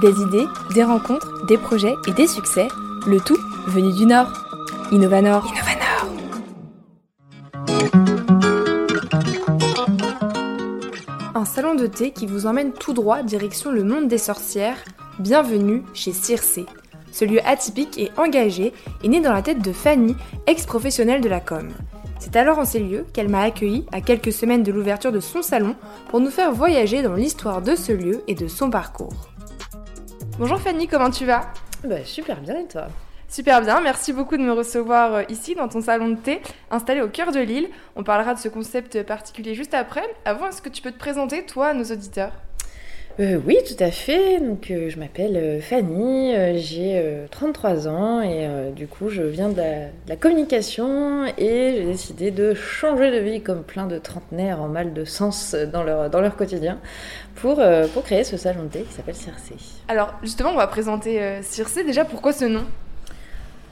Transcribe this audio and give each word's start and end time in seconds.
Des 0.00 0.22
idées, 0.22 0.46
des 0.74 0.82
rencontres, 0.82 1.44
des 1.44 1.58
projets 1.58 1.94
et 2.08 2.12
des 2.12 2.26
succès, 2.26 2.68
le 3.06 3.20
tout 3.20 3.36
venu 3.66 3.92
du 3.92 4.06
Nord. 4.06 4.32
Innovanor. 4.92 5.44
Innovanor. 5.52 6.06
Un 11.34 11.44
salon 11.44 11.74
de 11.74 11.86
thé 11.86 12.12
qui 12.12 12.26
vous 12.26 12.46
emmène 12.46 12.72
tout 12.72 12.94
droit 12.94 13.22
direction 13.22 13.70
le 13.70 13.84
monde 13.84 14.08
des 14.08 14.16
sorcières. 14.16 14.78
Bienvenue 15.18 15.82
chez 15.92 16.12
Circé. 16.12 16.64
Ce 17.12 17.26
lieu 17.26 17.40
atypique 17.46 17.98
et 17.98 18.10
engagé 18.16 18.72
est 19.04 19.08
né 19.08 19.20
dans 19.20 19.32
la 19.32 19.42
tête 19.42 19.60
de 19.62 19.72
Fanny, 19.72 20.16
ex-professionnelle 20.46 21.20
de 21.20 21.28
la 21.28 21.40
com. 21.40 21.68
C'est 22.18 22.36
alors 22.36 22.58
en 22.58 22.64
ces 22.64 22.80
lieux 22.80 23.04
qu'elle 23.12 23.28
m'a 23.28 23.42
accueilli 23.42 23.84
à 23.92 24.00
quelques 24.00 24.32
semaines 24.32 24.62
de 24.62 24.72
l'ouverture 24.72 25.12
de 25.12 25.20
son 25.20 25.42
salon 25.42 25.76
pour 26.08 26.20
nous 26.20 26.30
faire 26.30 26.52
voyager 26.52 27.02
dans 27.02 27.14
l'histoire 27.14 27.60
de 27.60 27.74
ce 27.74 27.92
lieu 27.92 28.22
et 28.28 28.34
de 28.34 28.48
son 28.48 28.70
parcours. 28.70 29.29
Bonjour 30.40 30.58
Fanny, 30.58 30.88
comment 30.88 31.10
tu 31.10 31.26
vas? 31.26 31.52
Bah, 31.84 32.02
Super 32.02 32.40
bien 32.40 32.60
et 32.60 32.66
toi? 32.66 32.86
Super 33.28 33.60
bien, 33.60 33.82
merci 33.82 34.14
beaucoup 34.14 34.38
de 34.38 34.42
me 34.42 34.52
recevoir 34.52 35.12
euh, 35.16 35.22
ici 35.28 35.54
dans 35.54 35.68
ton 35.68 35.82
salon 35.82 36.08
de 36.08 36.14
thé 36.14 36.40
installé 36.70 37.02
au 37.02 37.08
cœur 37.08 37.30
de 37.30 37.40
l'île. 37.40 37.68
On 37.94 38.02
parlera 38.02 38.32
de 38.32 38.38
ce 38.38 38.48
concept 38.48 39.02
particulier 39.02 39.54
juste 39.54 39.74
après. 39.74 40.02
Avant, 40.24 40.48
est-ce 40.48 40.62
que 40.62 40.70
tu 40.70 40.80
peux 40.80 40.92
te 40.92 40.98
présenter 40.98 41.44
toi 41.44 41.66
à 41.66 41.74
nos 41.74 41.84
auditeurs? 41.84 42.32
Euh, 43.20 43.40
oui, 43.46 43.56
tout 43.66 43.82
à 43.82 43.90
fait. 43.90 44.40
Donc, 44.40 44.70
euh, 44.70 44.88
je 44.88 44.98
m'appelle 44.98 45.36
euh, 45.36 45.60
Fanny, 45.60 46.32
j'ai 46.58 47.02
33 47.30 47.88
ans 47.88 48.22
et 48.22 48.48
du 48.74 48.86
coup, 48.86 49.08
je 49.08 49.22
viens 49.22 49.48
de 49.48 49.62
la, 50.08 50.16
communication 50.16 51.26
et 51.38 51.74
j'ai 51.76 51.84
décidé 51.84 52.30
de 52.30 52.54
changer 52.54 53.10
de 53.10 53.18
vie 53.18 53.42
comme 53.42 53.62
plein 53.62 53.86
de 53.86 53.98
trentenaires 53.98 54.60
en 54.60 54.68
mal 54.68 54.92
de 54.92 55.04
sens 55.04 55.54
dans 55.54 55.82
leur, 55.82 56.10
dans 56.10 56.20
leur 56.20 56.36
quotidien 56.36 56.78
pour, 57.36 57.62
pour 57.94 58.02
créer 58.02 58.24
ce 58.24 58.36
salon 58.36 58.64
de 58.64 58.68
thé 58.68 58.82
qui 58.82 58.92
s'appelle 58.92 59.14
Circé. 59.14 59.54
Alors, 59.88 60.14
justement, 60.22 60.50
on 60.50 60.56
va 60.56 60.66
présenter 60.66 61.40
Circé. 61.42 61.84
Déjà, 61.84 62.04
pourquoi 62.04 62.32
ce 62.32 62.44
nom? 62.44 62.64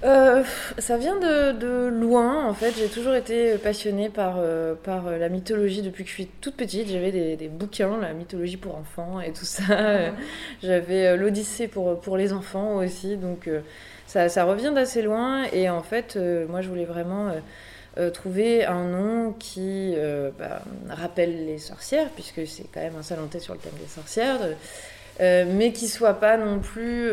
Euh, 0.04 0.44
ça 0.78 0.96
vient 0.96 1.18
de, 1.18 1.88
loin, 1.88 2.46
en 2.46 2.54
fait. 2.54 2.72
J'ai 2.78 2.88
toujours 2.88 3.14
été 3.14 3.58
passionnée 3.58 4.08
par, 4.08 4.36
euh, 4.38 4.74
par 4.74 5.10
la 5.10 5.28
mythologie 5.28 5.82
depuis 5.82 6.04
que 6.04 6.10
je 6.10 6.14
suis 6.14 6.26
toute 6.40 6.54
petite. 6.54 6.88
J'avais 6.88 7.36
des, 7.36 7.48
bouquins, 7.48 7.98
la 8.00 8.12
mythologie 8.12 8.56
pour 8.56 8.76
enfants 8.76 9.20
et 9.20 9.32
tout 9.32 9.44
ça. 9.44 9.62
Ah. 9.70 10.10
J'avais 10.62 11.08
euh, 11.08 11.16
l'Odyssée 11.16 11.68
pour, 11.68 12.00
pour 12.00 12.16
les 12.16 12.32
enfants 12.32 12.76
aussi. 12.76 13.16
Donc 13.16 13.50
ça, 14.06 14.28
ça, 14.28 14.44
revient 14.44 14.72
d'assez 14.74 15.02
loin. 15.02 15.44
Et 15.52 15.68
en 15.68 15.82
fait, 15.82 16.16
moi, 16.48 16.60
je 16.60 16.68
voulais 16.68 16.84
vraiment 16.84 17.32
trouver 18.14 18.64
un 18.64 18.84
nom 18.84 19.32
qui 19.32 19.96
bah, 20.38 20.62
rappelle 20.88 21.46
les 21.46 21.58
sorcières, 21.58 22.08
puisque 22.10 22.46
c'est 22.46 22.66
quand 22.72 22.80
même 22.80 22.94
un 22.96 23.02
salon 23.02 23.28
sur 23.40 23.54
le 23.54 23.58
thème 23.60 23.72
des 23.80 23.88
sorcières, 23.88 24.38
mais 25.18 25.72
qui 25.72 25.88
soit 25.88 26.14
pas 26.14 26.36
non 26.36 26.60
plus 26.60 27.10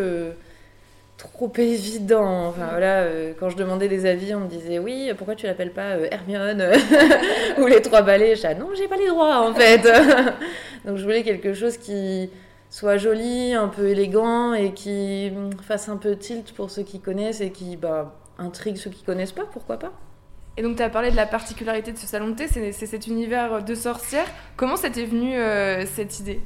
trop 1.17 1.51
évident. 1.57 2.47
Enfin 2.47 2.67
voilà, 2.69 3.01
euh, 3.01 3.33
quand 3.39 3.49
je 3.49 3.57
demandais 3.57 3.87
des 3.87 4.05
avis, 4.05 4.33
on 4.35 4.41
me 4.41 4.47
disait 4.47 4.79
oui, 4.79 5.11
pourquoi 5.17 5.35
tu 5.35 5.45
l'appelles 5.45 5.73
pas 5.73 5.95
euh, 5.95 6.07
Hermione 6.11 6.71
ou 7.57 7.65
les 7.67 7.81
trois 7.81 8.01
balais? 8.01 8.35
Je 8.35 8.47
non, 8.59 8.69
j'ai 8.75 8.87
pas 8.87 8.97
les 8.97 9.07
droits 9.07 9.47
en 9.47 9.53
fait. 9.53 9.81
Donc 10.85 10.97
je 10.97 11.03
voulais 11.03 11.23
quelque 11.23 11.53
chose 11.53 11.77
qui 11.77 12.29
soit 12.69 12.97
joli, 12.97 13.53
un 13.53 13.67
peu 13.67 13.87
élégant 13.87 14.53
et 14.53 14.73
qui 14.73 15.31
fasse 15.61 15.89
un 15.89 15.97
peu 15.97 16.15
tilt 16.17 16.53
pour 16.53 16.69
ceux 16.69 16.83
qui 16.83 16.99
connaissent 16.99 17.41
et 17.41 17.51
qui 17.51 17.77
bah, 17.77 18.15
intrigue 18.37 18.77
ceux 18.77 18.89
qui 18.89 19.03
connaissent 19.03 19.31
pas, 19.31 19.45
pourquoi 19.51 19.77
pas. 19.77 19.93
Et 20.57 20.61
donc, 20.61 20.77
tu 20.77 20.83
as 20.83 20.89
parlé 20.89 21.11
de 21.11 21.15
la 21.15 21.25
particularité 21.25 21.91
de 21.91 21.97
ce 21.97 22.07
salon 22.07 22.29
de 22.29 22.35
thé, 22.35 22.47
c'est 22.47 22.71
cet 22.71 23.07
univers 23.07 23.63
de 23.63 23.75
sorcières. 23.75 24.27
Comment 24.55 24.77
c'était 24.77 25.05
venu 25.05 25.35
euh, 25.35 25.85
cette 25.85 26.19
idée? 26.19 26.39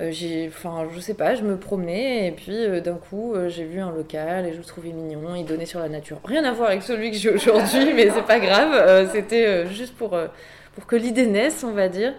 J'ai, 0.00 0.48
enfin, 0.48 0.88
je 0.92 0.98
sais 0.98 1.14
pas, 1.14 1.36
je 1.36 1.42
me 1.42 1.56
promenais 1.56 2.26
et 2.26 2.32
puis 2.32 2.52
euh, 2.52 2.80
d'un 2.80 2.96
coup, 2.96 3.34
euh, 3.34 3.48
j'ai 3.48 3.64
vu 3.64 3.78
un 3.80 3.92
local 3.92 4.44
et 4.46 4.52
je 4.52 4.58
le 4.58 4.64
trouvais 4.64 4.90
mignon. 4.90 5.34
Il 5.36 5.44
donnait 5.44 5.66
sur 5.66 5.78
la 5.78 5.88
nature. 5.88 6.20
Rien 6.24 6.44
à 6.44 6.52
voir 6.52 6.70
avec 6.70 6.82
celui 6.82 7.10
que 7.10 7.16
j'ai 7.16 7.30
aujourd'hui, 7.30 7.92
mais 7.94 8.10
c'est 8.10 8.26
pas 8.26 8.40
grave. 8.40 9.08
c'était 9.12 9.66
juste 9.66 9.94
pour, 9.96 10.18
pour 10.74 10.86
que 10.86 10.96
l'idée 10.96 11.26
naisse, 11.26 11.62
on 11.64 11.72
va 11.72 11.88
dire. 11.88 12.12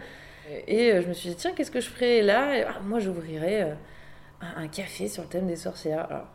Et 0.67 1.01
je 1.01 1.07
me 1.07 1.13
suis 1.13 1.29
dit, 1.29 1.35
tiens, 1.35 1.51
qu'est-ce 1.55 1.71
que 1.71 1.81
je 1.81 1.89
ferais 1.89 2.21
là? 2.21 2.47
Ah, 2.67 2.79
Moi, 2.85 2.99
j'ouvrirais 2.99 3.75
un, 4.55 4.67
café 4.67 5.07
sur 5.07 5.23
le 5.23 5.29
thème 5.29 5.47
des 5.47 5.55
sorcières. 5.55 6.07
Alors, 6.09 6.27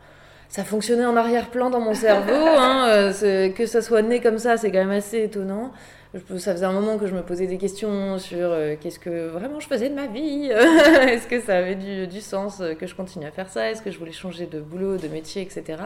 ça 0.49 0.63
fonctionnait 0.63 1.05
en 1.05 1.15
arrière-plan 1.15 1.69
dans 1.69 1.79
mon 1.79 1.93
cerveau. 1.95 2.33
Hein, 2.33 3.11
que 3.55 3.65
ça 3.65 3.81
soit 3.81 4.01
né 4.01 4.19
comme 4.19 4.37
ça, 4.37 4.57
c'est 4.57 4.69
quand 4.69 4.79
même 4.79 4.91
assez 4.91 5.23
étonnant 5.23 5.71
ça 6.13 6.51
faisait 6.53 6.65
un 6.65 6.73
moment 6.73 6.97
que 6.97 7.07
je 7.07 7.15
me 7.15 7.21
posais 7.21 7.47
des 7.47 7.57
questions 7.57 8.19
sur 8.19 8.51
euh, 8.51 8.75
qu'est-ce 8.79 8.99
que 8.99 9.27
vraiment 9.29 9.61
je 9.61 9.67
faisais 9.67 9.87
de 9.87 9.95
ma 9.95 10.07
vie. 10.07 10.47
Est-ce 11.07 11.25
que 11.25 11.39
ça 11.39 11.57
avait 11.57 11.75
du, 11.75 12.19
sens 12.19 12.59
euh, 12.59 12.73
que 12.73 12.85
je 12.85 12.95
continue 12.95 13.25
à 13.25 13.31
faire 13.31 13.49
ça 13.49 13.69
Est-ce 13.69 13.81
que 13.81 13.91
je 13.91 13.97
voulais 13.97 14.11
changer 14.11 14.45
de 14.45 14.59
boulot, 14.59 14.97
de 14.97 15.07
métier, 15.07 15.41
etc. 15.41 15.83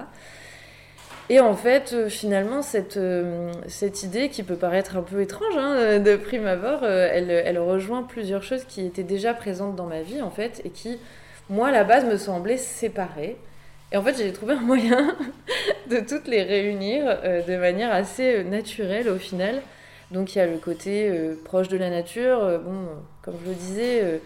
Et 1.30 1.40
en 1.40 1.54
fait, 1.54 1.92
euh, 1.94 2.10
finalement, 2.10 2.64
cette, 2.64 3.00
cette 3.68 4.02
idée 4.02 4.30
qui 4.30 4.42
peut 4.42 4.56
paraître 4.56 4.98
un 4.98 5.04
peu 5.04 5.22
étrange 5.22 5.58
hein, 5.58 6.00
de 6.00 6.16
prime 6.16 6.48
abord, 6.48 6.84
elle, 6.84 7.30
elle, 7.30 7.60
rejoint 7.60 8.02
plusieurs 8.02 8.42
choses 8.42 8.64
qui 8.64 8.84
étaient 8.84 9.04
déjà 9.04 9.36
présentes 9.36 9.76
dans 9.76 9.88
ma 9.88 10.02
vie, 10.02 10.24
en 10.24 10.32
fait, 10.32 10.62
et 10.66 10.72
qui, 10.72 10.98
moi, 11.52 11.68
à 11.68 11.72
la 11.72 11.84
base, 11.84 12.04
me 12.04 12.18
semblaient 12.18 12.58
séparées. 12.58 13.38
Et 13.92 13.98
en 13.98 14.02
fait, 14.02 14.18
j'ai 14.18 14.34
trouvé 14.34 14.56
un 14.56 14.62
moyen 14.62 15.16
de 15.92 16.00
toutes 16.00 16.28
les 16.28 16.42
réunir 16.42 17.06
de 17.48 17.58
manière 17.58 17.94
assez 17.94 18.44
naturelle 18.44 19.08
au 19.08 19.18
final. 19.18 19.62
Donc 20.12 20.36
il 20.36 20.38
y 20.38 20.42
a 20.42 20.48
le 20.48 20.58
côté 20.58 21.10
euh, 21.10 21.36
proche 21.44 21.68
de 21.68 21.78
la 21.78 21.90
nature. 21.90 22.40
Euh, 22.44 22.60
bon, 22.60 22.88
comme 23.22 23.36
je 23.44 23.50
le 23.50 23.56
disais, 23.56 24.04
euh, 24.04 24.18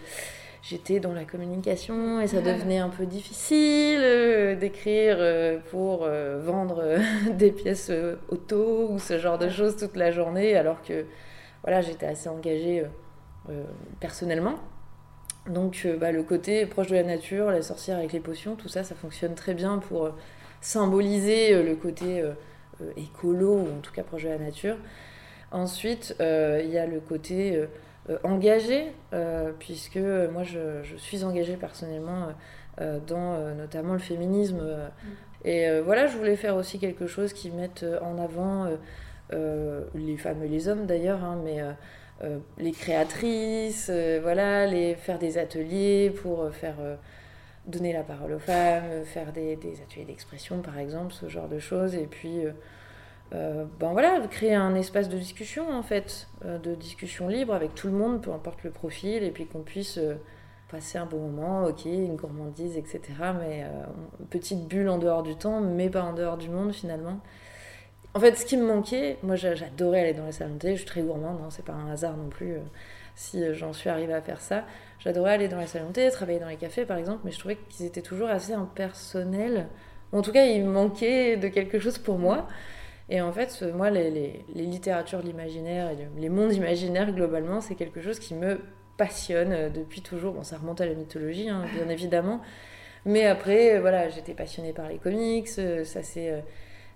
j'étais 0.62 1.00
dans 1.00 1.14
la 1.14 1.24
communication 1.24 2.20
et 2.20 2.28
ça 2.28 2.42
devenait 2.42 2.80
un 2.80 2.90
peu 2.90 3.06
difficile 3.06 4.02
d'écrire 4.60 5.18
pour 5.72 6.06
vendre 6.40 6.98
des 7.32 7.52
pièces 7.52 7.92
auto 8.28 8.90
ou 8.90 9.00
ce 9.00 9.18
genre 9.18 9.38
de 9.38 9.50
choses 9.50 9.78
toute 9.78 9.96
la 9.96 10.12
journée, 10.12 10.56
alors 10.56 10.82
que 10.84 11.06
voilà, 11.64 11.82
j'étais 11.82 12.06
assez 12.06 12.28
engagée 12.28 12.84
personnellement. 14.02 14.56
Donc 15.48 15.88
bah, 16.00 16.12
le 16.12 16.24
côté 16.24 16.66
proche 16.66 16.88
de 16.88 16.96
la 16.96 17.04
nature, 17.04 17.52
la 17.52 17.62
sorcière 17.62 17.98
avec 17.98 18.12
les 18.12 18.20
potions, 18.20 18.56
tout 18.56 18.68
ça, 18.68 18.84
ça 18.84 18.96
fonctionne 18.96 19.36
très 19.36 19.54
bien 19.54 19.78
pour 19.78 20.12
symboliser 20.60 21.64
le 21.64 21.76
côté 21.76 22.22
écolo 22.98 23.54
ou 23.54 23.78
en 23.78 23.80
tout 23.82 23.94
cas 23.94 24.04
proche 24.04 24.24
de 24.24 24.30
la 24.30 24.38
nature. 24.38 24.76
Ensuite, 25.52 26.16
euh, 26.20 26.62
il 26.64 26.70
y 26.70 26.78
a 26.78 26.86
le 26.86 27.00
côté 27.00 27.56
euh, 27.56 27.66
euh, 28.10 28.18
engagé, 28.24 28.92
puisque 29.60 29.98
moi 29.98 30.44
je, 30.44 30.84
suis 30.98 31.24
engagée 31.24 31.58
personnellement 31.58 32.30
dans 33.08 33.56
notamment 33.56 33.94
le 33.94 34.00
féminisme. 34.00 34.62
Et 35.44 35.68
voilà, 35.82 36.08
je 36.08 36.18
voulais 36.18 36.36
faire 36.36 36.56
aussi 36.56 36.80
quelque 36.80 37.08
chose 37.08 37.34
qui 37.34 37.52
mette 37.52 37.86
en 38.02 38.18
avant 38.18 38.68
les 39.32 40.18
femmes 40.18 40.44
et 40.44 40.48
les 40.48 40.68
hommes 40.68 40.86
d'ailleurs, 40.86 41.24
hein, 41.24 41.40
mais 41.44 41.60
les 42.58 42.72
créatrices, 42.72 43.92
voilà, 44.22 44.66
les, 44.66 44.96
faire 44.96 45.20
des 45.20 45.38
ateliers 45.38 46.12
pour 46.22 46.50
faire 46.52 46.78
donner 47.68 47.94
la 47.94 48.04
parole 48.04 48.34
aux 48.34 48.40
femmes, 48.40 49.04
faire 49.06 49.34
des, 49.34 49.56
des 49.56 49.82
ateliers 49.82 50.06
d'expression 50.06 50.62
par 50.62 50.80
exemple, 50.80 51.14
ce 51.14 51.28
genre 51.28 51.48
de 51.48 51.60
choses. 51.60 51.96
Et 51.96 52.08
puis 52.08 52.44
euh, 53.34 53.66
ben 53.80 53.92
voilà, 53.92 54.20
créer 54.28 54.56
un 54.56 54.74
espace 54.74 55.08
de 55.08 55.18
discussion 55.18 55.70
en 55.72 55.84
fait, 55.84 56.28
euh, 56.46 56.58
de 56.58 56.74
discussion 56.74 57.28
libre 57.28 57.54
avec 57.54 57.76
tout 57.76 57.88
le 57.88 57.94
monde, 57.94 58.22
peu 58.22 58.32
importe 58.32 58.64
le 58.64 58.72
profil, 58.72 59.24
et 59.24 59.30
puis 59.30 59.46
qu'on 59.46 59.62
puisse 59.62 60.00
euh, 60.00 60.16
passer 60.70 60.98
un 60.98 61.06
bon 61.06 61.20
moment, 61.20 61.66
ok, 61.66 61.86
une 61.86 62.16
gourmandise, 62.16 62.76
etc. 62.78 63.02
Mais 63.40 63.66
petite 64.30 64.68
bulle 64.68 64.90
en 64.90 64.98
dehors 64.98 65.24
du 65.24 65.36
temps, 65.36 65.62
mais 65.62 65.90
pas 65.90 66.04
en 66.04 66.14
dehors 66.14 66.38
du 66.38 66.50
monde 66.50 66.74
finalement. 66.74 67.20
En 68.16 68.20
fait, 68.20 68.36
ce 68.36 68.46
qui 68.46 68.58
me 68.58 68.66
manquait, 68.66 69.18
moi 69.22 69.36
j'adorais 69.36 70.02
aller 70.02 70.14
dans 70.14 70.26
les 70.26 70.32
salons 70.32 70.56
de 70.56 70.60
thé, 70.60 70.72
je 70.72 70.78
suis 70.78 70.86
très 70.86 71.02
gourmande, 71.02 71.40
hein, 71.44 71.50
c'est 71.50 71.66
pas 71.66 71.74
un 71.74 71.92
hasard 71.92 72.18
non 72.18 72.30
plus 72.30 72.58
si 73.16 73.44
j'en 73.54 73.74
suis 73.74 73.90
arrivée 73.90 74.14
à 74.14 74.22
faire 74.22 74.42
ça. 74.42 74.64
J'adorais 75.00 75.34
aller 75.34 75.48
dans 75.48 75.60
les 75.60 75.68
salons 75.68 75.90
de 75.90 75.94
thé, 75.94 76.10
travailler 76.10 76.40
dans 76.40 76.48
les 76.48 76.56
cafés 76.56 76.86
par 76.86 76.98
exemple, 76.98 77.22
mais 77.24 77.32
je 77.32 77.40
trouvais 77.40 77.58
qu'ils 77.70 77.86
étaient 77.86 78.02
toujours 78.02 78.30
assez 78.30 78.54
impersonnels. 78.54 79.68
En 80.12 80.22
tout 80.22 80.32
cas, 80.32 80.46
il 80.46 80.66
manquait 80.66 81.38
de 81.38 81.48
quelque 81.48 81.80
chose 81.80 82.00
pour 82.00 82.18
moi. 82.18 82.48
Et 83.10 83.22
en 83.22 83.32
fait, 83.32 83.64
moi, 83.74 83.90
les, 83.90 84.12
les, 84.12 84.46
les 84.54 84.66
littératures 84.66 85.22
de 85.22 85.28
l'imaginaire 85.28 85.90
et 85.90 85.98
les 86.18 86.30
mondes 86.30 86.54
imaginaires, 86.54 87.12
globalement, 87.12 87.60
c'est 87.60 87.76
quelque 87.76 88.02
chose 88.02 88.20
qui 88.20 88.36
me 88.36 88.60
passionne 89.00 89.54
euh, 89.54 89.70
depuis 89.70 90.02
toujours. 90.02 90.34
Bon, 90.34 90.44
ça 90.44 90.58
remonte 90.58 90.82
à 90.82 90.86
la 90.86 90.94
mythologie, 90.94 91.50
hein, 91.50 91.66
bien 91.74 91.90
évidemment. 91.90 92.42
Mais 93.06 93.26
après, 93.26 93.76
euh, 93.76 93.82
voilà, 93.82 94.10
j'étais 94.10 94.36
passionnée 94.36 94.74
par 94.74 94.88
les 94.88 95.00
comics. 95.00 95.48
Euh, 95.58 95.84
ça 95.84 96.04
s'est, 96.04 96.44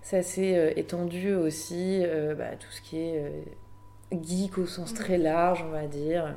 ça 0.02 0.22
s'est 0.22 0.74
étendu 0.76 1.34
aussi, 1.34 2.04
bah, 2.36 2.54
tout 2.60 2.70
ce 2.70 2.82
qui 2.82 2.98
est 2.98 3.24
geek 4.12 4.58
au 4.58 4.66
sens 4.66 4.92
très 4.92 5.16
large, 5.16 5.64
on 5.66 5.70
va 5.70 5.86
dire. 5.86 6.34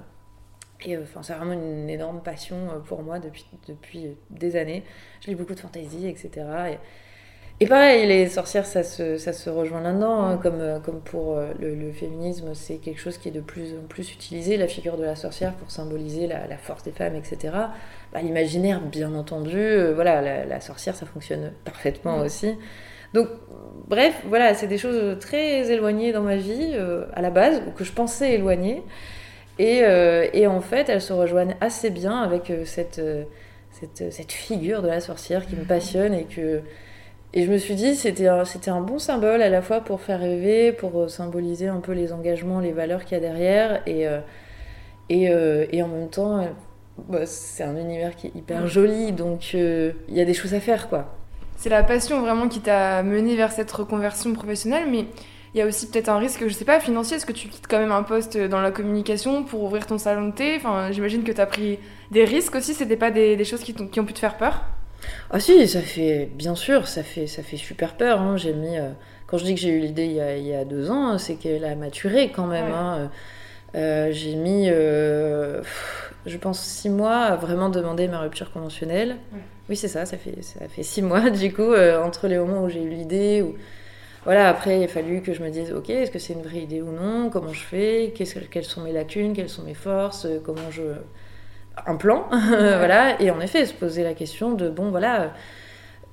Et 0.85 0.97
enfin, 0.97 1.21
c'est 1.21 1.33
vraiment 1.33 1.53
une 1.53 1.89
énorme 1.89 2.21
passion 2.21 2.81
pour 2.85 3.03
moi 3.03 3.19
depuis, 3.19 3.45
depuis 3.68 4.15
des 4.30 4.56
années. 4.56 4.83
Je 5.19 5.27
lis 5.27 5.35
beaucoup 5.35 5.53
de 5.53 5.59
fantasy, 5.59 6.07
etc. 6.07 6.45
Et, 6.71 6.77
Et 7.59 7.65
pareil, 7.65 8.06
les 8.06 8.30
sorcières, 8.30 8.68
ça 8.68 8.83
se, 8.83 9.18
ça 9.18 9.33
se 9.33 9.50
rejoint 9.50 9.81
là-dedans, 9.81 10.21
hein, 10.21 10.38
comme, 10.38 10.62
euh, 10.62 10.80
comme 10.80 11.01
pour 11.01 11.38
euh, 11.38 11.54
le, 11.59 11.92
féminisme, 11.92 12.54
c'est 12.54 12.75
quelque 12.75 13.00
chose 13.00 13.18
qui 13.18 13.30
est 13.30 13.31
de 13.31 13.42
plus 13.42 13.74
en 13.74 13.88
plus 13.88 14.13
utilisé, 14.13 14.57
la 14.57 14.68
figure 14.68 14.95
de 14.95 15.04
la 15.04 15.15
sorcière 15.15 15.54
pour 15.54 15.71
symboliser 15.71 16.27
la, 16.27 16.57
force 16.57 16.83
des 16.83 16.92
femmes, 16.92 17.15
etc. 17.15 17.54
Bah, 18.13 18.21
L'imaginaire, 18.21 18.80
bien 18.80 19.15
entendu, 19.15 19.57
euh, 19.57 19.94
voilà, 19.95 20.45
la, 20.45 20.62
sorcière, 20.62 20.95
ça 20.95 21.07
fonctionne 21.07 21.51
parfaitement 21.65 22.19
aussi. 22.19 22.54
Donc, 23.15 23.27
bref, 23.88 24.21
voilà, 24.27 24.54
c'est 24.54 24.68
des 24.68 24.77
choses 24.77 25.18
très 25.19 25.71
éloignées 25.71 26.12
dans 26.12 26.21
ma 26.21 26.36
vie, 26.36 26.75
à 27.13 27.21
la 27.24 27.31
base, 27.31 27.63
ou 27.68 27.71
que 27.71 27.83
je 27.83 27.92
pensais 27.92 28.33
éloignées. 28.33 28.83
Et, 29.57 29.81
et, 30.33 30.45
en 30.45 30.62
fait, 30.62 30.89
elles 30.89 31.01
se 31.01 31.13
rejoignent 31.13 31.56
assez 31.62 31.89
bien 31.89 32.21
avec 32.21 32.51
cette, 32.65 33.01
cette, 33.71 34.12
cette 34.12 34.31
figure 34.31 34.81
de 34.81 34.88
la 34.88 35.00
sorcière 35.00 35.48
qui 35.48 35.56
me 35.56 35.63
passionne 35.63 36.13
et 36.13 36.25
que 36.25 36.62
et 37.38 37.44
je 37.44 37.51
me 37.51 37.60
suis 37.60 37.75
dit, 37.75 37.94
c'était 37.95 38.28
un, 38.28 38.45
c'était 38.45 38.72
un 38.72 38.81
bon 38.81 38.98
symbole 38.98 39.44
à 39.44 39.50
la 39.50 39.62
fois 39.62 39.81
pour 39.81 40.01
faire 40.01 40.19
rêver, 40.19 40.72
pour 40.72 41.00
euh, 41.00 41.07
symboliser 41.07 41.68
un 41.68 41.81
peu 41.81 41.92
les 41.92 42.12
engagements, 42.12 42.60
les 42.60 42.72
valeurs 42.72 43.06
qu'il 43.06 43.13
y 43.13 43.18
a 43.18 43.19
derrière. 43.19 43.84
Et, 43.86 44.07
euh, 44.07 44.22
et, 45.10 45.30
euh, 45.30 45.68
et, 45.72 45.84
en 45.84 45.88
même 45.88 46.10
temps, 46.10 46.44
bah, 47.07 47.28
c'est 47.28 47.62
un 47.62 47.78
univers 47.78 48.16
qui 48.16 48.25
est 48.25 48.31
hyper 48.36 48.68
joli, 48.68 49.12
donc 49.12 49.54
il 49.54 49.94
y 50.10 50.19
a 50.19 50.25
des 50.25 50.34
choses 50.34 50.56
à 50.56 50.60
faire, 50.60 50.89
quoi. 50.89 51.16
C'est 51.57 51.69
la 51.69 51.84
passion 51.84 52.22
vraiment 52.22 52.48
qui 52.48 52.60
t'a 52.60 53.04
mené 53.04 53.36
vers 53.36 53.51
cette 53.51 53.72
reconversion 53.72 54.33
professionnelle, 54.33 54.86
mais 54.90 55.06
il 55.54 55.60
y 55.60 55.62
a 55.62 55.68
aussi 55.68 55.88
peut-être 55.92 56.10
un 56.10 56.18
risque, 56.18 56.44
je 56.48 56.54
sais 56.54 56.66
pas, 56.66 56.80
financier. 56.80 57.18
Est-ce 57.18 57.28
que 57.28 57.33
tu 57.33 57.50
quittes 57.50 57.68
quand 57.69 57.78
même 57.78 57.92
un 57.92 58.01
poste 58.01 58.36
dans 58.36 58.62
la 58.62 58.72
communication 58.72 59.44
pour 59.44 59.62
ouvrir 59.62 59.86
ton 59.86 60.00
salon 60.00 60.30
de 60.30 60.33
thé? 60.33 60.56
Enfin, 60.56 60.92
j'imagine 60.92 61.24
que 61.24 61.31
tu 61.31 61.40
as 61.42 61.45
pris 61.45 61.78
des 62.10 62.25
risques 62.25 62.56
aussi. 62.56 62.74
C'était 62.74 62.98
pas 62.98 63.12
des, 63.12 63.36
des 63.36 63.45
choses 63.45 63.62
qui, 63.62 63.75
qui 63.75 64.00
ont 64.00 64.06
pu 64.06 64.13
te 64.13 64.19
faire 64.19 64.38
peur? 64.38 64.63
Ah 65.29 65.39
si, 65.39 65.67
ça 65.67 65.81
fait, 65.81 66.29
bien 66.33 66.55
sûr, 66.55 66.88
ça 66.88 67.03
fait, 67.03 67.27
ça 67.27 67.44
fait 67.44 67.57
super 67.57 67.95
peur. 67.95 68.21
Hein. 68.21 68.38
J'ai 68.38 68.53
mis, 68.53 68.77
euh, 68.77 68.89
quand 69.27 69.38
je 69.38 69.45
dis 69.45 69.55
que 69.55 69.61
j'ai 69.61 69.69
eu 69.69 69.79
l'idée 69.79 70.05
il, 70.05 70.13
y 70.47 70.53
a 70.53 70.65
deux 70.65 70.89
ans, 70.89 71.17
c'est 71.17 71.35
qu'elle 71.35 71.65
a 71.65 71.75
maturé 71.75 72.31
quand 72.31 72.47
même. 72.47 72.71
Hein. 72.71 73.11
Euh, 73.75 74.09
j'ai 74.11 74.35
mis, 74.35 74.69
euh, 74.69 75.61
je 76.25 76.38
pense, 76.38 76.61
six 76.61 76.89
mois 76.89 77.17
à 77.17 77.35
vraiment 77.35 77.69
demander 77.69 78.07
ma 78.07 78.19
rupture 78.19 78.51
conventionnelle. 78.51 79.17
Oui, 79.69 79.75
c'est 79.75 79.89
ça, 79.89 80.05
ça 80.05 80.17
fait, 80.17 80.41
ça 80.41 80.67
fait 80.69 80.83
six 80.83 81.01
mois 81.01 81.29
du 81.29 81.53
coup, 81.53 81.75
entre 81.75 82.27
les 82.27 82.38
moments 82.38 82.63
où 82.63 82.69
j'ai 82.69 82.81
eu 82.81 82.89
l'idée, 82.89 83.41
ou 83.41 83.55
voilà, 84.23 84.49
après 84.49 84.79
il 84.79 84.83
a 84.83 84.88
fallu 84.88 85.21
que 85.21 85.33
je 85.33 85.44
me 85.44 85.49
dise, 85.49 85.71
ok, 85.73 85.89
est-ce 85.89 86.11
que 86.11 86.19
c'est 86.19 86.33
une 86.33 86.41
vraie 86.41 86.59
idée 86.59 86.81
ou 86.81 86.91
non? 86.91 87.29
Comment 87.29 87.53
je 87.53 87.61
fais? 87.61 88.13
Quelles 88.15 88.63
sont 88.63 88.81
mes 88.81 88.94
lacunes? 88.94 89.33
Quelles 89.33 89.49
sont 89.49 89.63
mes 89.63 89.73
forces? 89.73 90.27
Comment 90.45 90.71
je 90.71 90.83
un 91.85 91.95
plan, 91.95 92.27
voilà, 92.31 93.21
et 93.21 93.31
en 93.31 93.39
effet 93.39 93.65
se 93.65 93.74
poser 93.74 94.03
la 94.03 94.13
question 94.13 94.51
de 94.51 94.69
bon 94.69 94.89
voilà, 94.89 95.33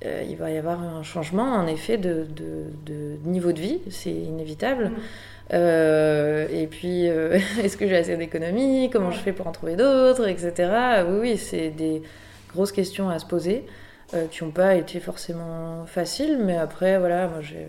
euh, 0.05 0.23
il 0.27 0.35
va 0.35 0.51
y 0.51 0.57
avoir 0.57 0.81
un 0.81 1.03
changement 1.03 1.53
en 1.53 1.67
effet 1.67 1.97
de, 1.97 2.27
de, 2.35 3.17
niveau 3.23 3.51
de 3.51 3.59
vie, 3.59 3.81
c'est 3.89 4.11
inévitable. 4.11 4.85
Mm. 4.85 4.93
Euh, 5.53 6.47
et 6.51 6.67
puis, 6.67 7.07
euh, 7.07 7.39
est-ce 7.63 7.77
que 7.77 7.87
j'ai 7.87 7.97
assez 7.97 8.17
d'économies 8.17 8.89
Comment 8.91 9.11
je 9.11 9.19
fais 9.19 9.31
pour 9.31 9.47
en 9.47 9.51
trouver 9.51 9.75
d'autres? 9.75 10.27
Etc. 10.27 10.53
Oui, 11.07 11.17
oui, 11.21 11.37
c'est 11.37 11.69
des 11.69 12.01
grosses 12.53 12.71
questions 12.71 13.09
à 13.09 13.19
se 13.19 13.25
poser 13.25 13.65
qui 14.31 14.43
n'ont 14.43 14.51
pas 14.51 14.75
été 14.75 15.01
forcément 15.01 15.85
faciles, 15.87 16.39
mais 16.41 16.55
après, 16.55 16.99
voilà, 16.99 17.27
moi 17.27 17.41
j'ai 17.41 17.67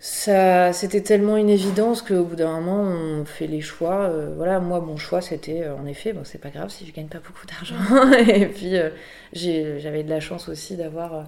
ça 0.00 0.72
c'était 0.72 1.00
tellement 1.00 1.36
une 1.36 1.48
évidence 1.48 2.02
qu'au 2.02 2.22
bout 2.22 2.36
d'un 2.36 2.60
moment 2.60 2.82
on 2.82 3.24
fait 3.24 3.48
les 3.48 3.60
choix 3.60 4.02
euh, 4.02 4.32
voilà 4.36 4.60
moi 4.60 4.80
mon 4.80 4.96
choix 4.96 5.20
c'était 5.20 5.62
euh, 5.62 5.74
en 5.74 5.86
effet 5.86 6.12
bon 6.12 6.22
c'est 6.22 6.38
pas 6.38 6.50
grave 6.50 6.68
si 6.68 6.86
je 6.86 6.92
gagne 6.92 7.08
pas 7.08 7.18
beaucoup 7.18 7.46
d'argent 7.46 8.12
et 8.28 8.46
puis 8.46 8.76
euh, 8.76 8.90
j'avais 9.32 10.04
de 10.04 10.10
la 10.10 10.20
chance 10.20 10.48
aussi 10.48 10.76
d'avoir 10.76 11.26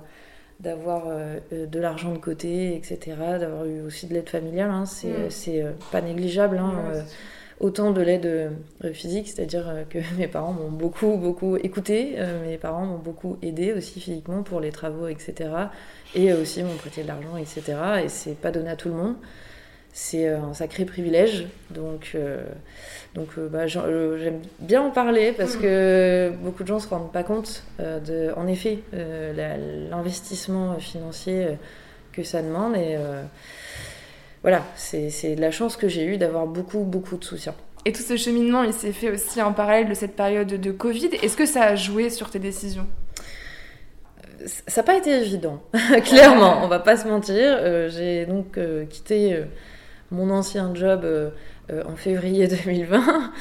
d'avoir 0.61 1.09
de 1.51 1.81
l'argent 1.81 2.13
de 2.13 2.19
côté 2.19 2.77
etc 2.77 3.17
d'avoir 3.41 3.65
eu 3.65 3.81
aussi 3.81 4.07
de 4.07 4.15
l'aide 4.15 4.29
familiale 4.29 4.71
hein. 4.71 4.85
c'est 4.87 5.63
mm. 5.63 5.75
pas 5.91 6.01
négligeable 6.01 6.59
hein, 6.59 6.75
autant 7.61 7.91
de 7.91 8.01
l'aide 8.01 8.51
physique 8.93 9.29
c'est-à-dire 9.29 9.85
que 9.89 9.99
mes 10.19 10.27
parents 10.27 10.53
m'ont 10.53 10.71
beaucoup 10.71 11.17
beaucoup 11.17 11.57
écouté 11.57 12.17
mes 12.45 12.59
parents 12.59 12.87
m'ont 12.87 12.99
beaucoup 12.99 13.39
aidé 13.43 13.73
aussi 13.73 14.01
physiquement 14.01 14.43
pour 14.43 14.61
les 14.61 14.71
travaux 14.71 15.07
etc 15.09 15.69
et 16.15 16.33
aussi 16.33 16.63
m'ont 16.63 16.75
prêté 16.77 17.03
de 17.03 17.09
l'argent, 17.09 17.37
etc. 17.37 17.79
Et 18.05 18.09
c'est 18.09 18.35
pas 18.35 18.51
donné 18.51 18.71
à 18.71 18.77
tout 18.77 18.89
le 18.89 18.95
monde. 18.95 19.15
C'est 19.93 20.29
euh, 20.29 20.41
un 20.41 20.55
sacré 20.55 20.85
privilège. 20.85 21.47
Donc, 21.71 22.13
euh, 22.15 22.45
donc 23.15 23.29
euh, 23.39 23.49
bah, 23.49 23.67
j'aime 23.67 24.41
bien 24.61 24.83
en 24.83 24.91
parler 24.91 25.33
parce 25.33 25.57
que 25.57 26.33
beaucoup 26.43 26.63
de 26.63 26.69
gens 26.69 26.79
se 26.79 26.89
rendent 26.89 27.13
pas 27.13 27.25
compte 27.25 27.65
de, 27.79 28.33
en 28.37 28.47
effet, 28.47 28.79
l'investissement 28.93 30.79
financier 30.79 31.49
que 32.13 32.23
ça 32.23 32.43
demande. 32.43 32.77
Et 32.77 32.97
voilà, 34.43 34.65
c'est 34.75 35.35
de 35.35 35.41
la 35.41 35.51
chance 35.51 35.77
que 35.77 35.89
j'ai 35.89 36.05
eue 36.05 36.17
d'avoir 36.17 36.47
beaucoup, 36.47 36.81
beaucoup 36.81 37.17
de 37.17 37.25
soutien. 37.25 37.55
Et 37.85 37.93
tout 37.93 38.03
ce 38.03 38.17
cheminement, 38.17 38.63
il 38.63 38.73
s'est 38.73 38.93
fait 38.93 39.11
aussi 39.11 39.41
en 39.41 39.53
parallèle 39.53 39.89
de 39.89 39.95
cette 39.95 40.15
période 40.15 40.49
de 40.49 40.71
Covid. 40.71 41.11
Est-ce 41.23 41.37
que 41.37 41.47
ça 41.47 41.65
a 41.65 41.77
joué 41.77 42.11
sur 42.11 42.31
tes 42.31 42.39
décisions? 42.39 42.87
Ça 44.47 44.81
n'a 44.81 44.83
pas 44.85 44.97
été 44.97 45.11
évident, 45.11 45.63
clairement, 46.05 46.65
on 46.65 46.69
va 46.69 46.79
pas 46.79 46.97
se 46.97 47.07
mentir. 47.07 47.37
Euh, 47.37 47.91
j'ai 47.91 48.25
donc 48.25 48.57
euh, 48.57 48.87
quitté 48.87 49.35
euh, 49.35 49.45
mon 50.11 50.31
ancien 50.31 50.75
job 50.75 51.07
en 51.71 51.97
février 51.97 52.49
2020. 52.65 53.33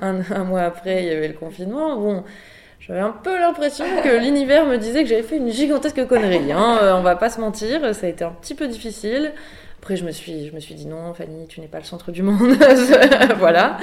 un, 0.00 0.44
mois 0.44 0.62
après, 0.62 1.02
il 1.02 1.08
y 1.08 1.10
avait 1.10 1.28
le 1.28 1.34
confinement. 1.34 1.96
Bon, 1.96 2.24
j'avais 2.86 3.00
un 3.00 3.12
peu 3.12 3.38
l'impression 3.38 3.84
que 4.02 4.20
l'univers 4.20 4.66
me 4.66 4.76
disait 4.76 5.02
que 5.02 5.08
j'avais 5.08 5.22
fait 5.22 5.36
une 5.36 5.50
gigantesque 5.50 6.06
connerie. 6.06 6.52
Hein. 6.52 6.96
on 6.96 7.02
va 7.02 7.16
pas 7.16 7.30
se 7.30 7.40
mentir, 7.40 7.94
ça 7.94 8.06
a 8.06 8.08
été 8.08 8.24
un 8.24 8.32
petit 8.32 8.54
peu 8.54 8.68
difficile. 8.68 9.32
Après, 9.80 9.96
je 9.96 10.04
me 10.04 10.10
suis, 10.10 10.48
je 10.48 10.54
me 10.54 10.60
suis 10.60 10.74
dit 10.74 10.86
non, 10.86 11.12
Fanny, 11.14 11.46
tu 11.46 11.60
n'es 11.60 11.68
pas 11.68 11.78
le 11.78 11.84
centre 11.84 12.10
du 12.12 12.22
monde. 12.22 12.56
voilà. 13.38 13.78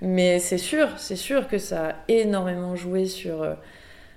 Mais 0.00 0.38
c'est 0.38 0.58
sûr, 0.58 0.88
c'est 0.96 1.16
sûr 1.16 1.48
que 1.48 1.58
ça 1.58 1.88
a 1.88 1.94
énormément 2.08 2.76
joué 2.76 3.06
sur 3.06 3.46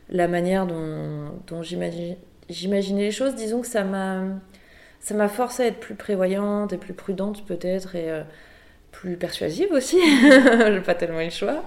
la 0.09 0.27
manière 0.27 0.65
dont, 0.65 1.39
dont 1.47 1.61
j'imaginais 1.61 2.17
les 2.49 3.11
choses. 3.11 3.35
Disons 3.35 3.61
que 3.61 3.67
ça 3.67 3.83
m'a 3.83 4.23
ça 4.99 5.13
m'a 5.13 5.29
forcé 5.29 5.63
à 5.63 5.65
être 5.67 5.79
plus 5.79 5.95
prévoyante 5.95 6.73
et 6.73 6.77
plus 6.77 6.93
prudente 6.93 7.45
peut-être 7.45 7.95
et 7.95 8.09
euh, 8.09 8.23
plus 8.91 9.15
persuasive 9.15 9.71
aussi. 9.71 9.97
J'ai 10.21 10.81
pas 10.81 10.95
tellement 10.95 11.21
eu 11.21 11.25
le 11.25 11.29
choix. 11.29 11.63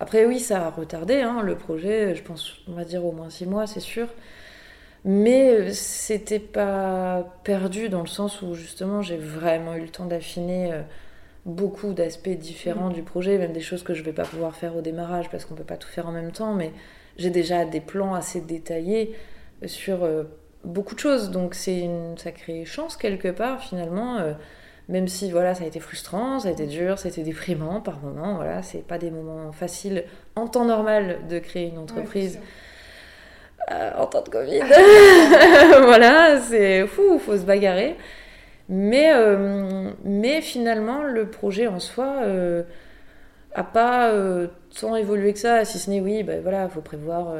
Après 0.00 0.24
oui, 0.26 0.40
ça 0.40 0.66
a 0.66 0.70
retardé 0.70 1.20
hein, 1.20 1.42
le 1.42 1.56
projet. 1.56 2.14
Je 2.14 2.22
pense, 2.22 2.58
on 2.68 2.72
va 2.72 2.84
dire 2.84 3.04
au 3.04 3.12
moins 3.12 3.30
six 3.30 3.46
mois, 3.46 3.66
c'est 3.66 3.80
sûr. 3.80 4.08
Mais 5.04 5.50
euh, 5.50 5.72
c'était 5.72 6.38
pas 6.38 7.24
perdu 7.44 7.88
dans 7.88 8.00
le 8.00 8.06
sens 8.06 8.40
où 8.42 8.54
justement 8.54 9.02
j'ai 9.02 9.18
vraiment 9.18 9.74
eu 9.74 9.82
le 9.82 9.88
temps 9.90 10.06
d'affiner 10.06 10.72
euh, 10.72 10.80
beaucoup 11.44 11.92
d'aspects 11.92 12.30
différents 12.30 12.88
mm. 12.88 12.94
du 12.94 13.02
projet, 13.02 13.38
même 13.38 13.52
des 13.52 13.60
choses 13.60 13.82
que 13.82 13.92
je 13.92 14.02
vais 14.02 14.14
pas 14.14 14.24
pouvoir 14.24 14.56
faire 14.56 14.76
au 14.76 14.80
démarrage 14.80 15.28
parce 15.30 15.44
qu'on 15.44 15.54
peut 15.54 15.62
pas 15.62 15.76
tout 15.76 15.88
faire 15.88 16.08
en 16.08 16.12
même 16.12 16.32
temps, 16.32 16.54
mais 16.54 16.72
j'ai 17.18 17.30
déjà 17.30 17.66
des 17.66 17.80
plans 17.80 18.14
assez 18.14 18.40
détaillés 18.40 19.14
sur 19.66 20.04
euh, 20.04 20.24
beaucoup 20.64 20.94
de 20.94 21.00
choses. 21.00 21.30
Donc 21.30 21.54
c'est 21.54 21.80
une 21.80 22.16
sacrée 22.16 22.64
chance 22.64 22.96
quelque 22.96 23.28
part 23.28 23.62
finalement. 23.62 24.18
Euh, 24.88 24.92
même 24.92 25.08
si 25.08 25.30
voilà, 25.30 25.54
ça 25.54 25.64
a 25.64 25.66
été 25.66 25.80
frustrant, 25.80 26.40
ça 26.40 26.48
a 26.48 26.50
été 26.50 26.66
dur, 26.66 26.98
ça 26.98 27.08
a 27.08 27.10
été 27.10 27.22
déprimant 27.22 27.80
par 27.80 28.00
moments. 28.00 28.34
Voilà, 28.36 28.62
c'est 28.62 28.86
pas 28.86 28.98
des 28.98 29.10
moments 29.10 29.52
faciles 29.52 30.04
en 30.36 30.46
temps 30.46 30.64
normal 30.64 31.20
de 31.28 31.38
créer 31.38 31.68
une 31.68 31.78
entreprise. 31.78 32.38
Euh, 33.70 33.92
en 33.96 34.06
temps 34.06 34.22
de 34.22 34.28
Covid, 34.28 34.60
voilà, 35.82 36.38
c'est 36.38 36.86
fou, 36.86 37.18
faut 37.18 37.36
se 37.36 37.44
bagarrer. 37.44 37.96
Mais, 38.68 39.12
mais 40.04 40.40
finalement, 40.42 41.02
le 41.02 41.28
projet 41.28 41.66
en 41.66 41.80
soi, 41.80 42.22
a 43.54 43.62
pas 43.62 44.10
euh, 44.10 44.48
tant 44.78 44.96
évolué 44.96 45.32
que 45.32 45.38
ça, 45.38 45.64
si 45.64 45.78
ce 45.78 45.88
n'est 45.90 46.00
oui, 46.00 46.22
ben 46.22 46.42
voilà, 46.42 46.68
faut 46.68 46.80
prévoir 46.80 47.34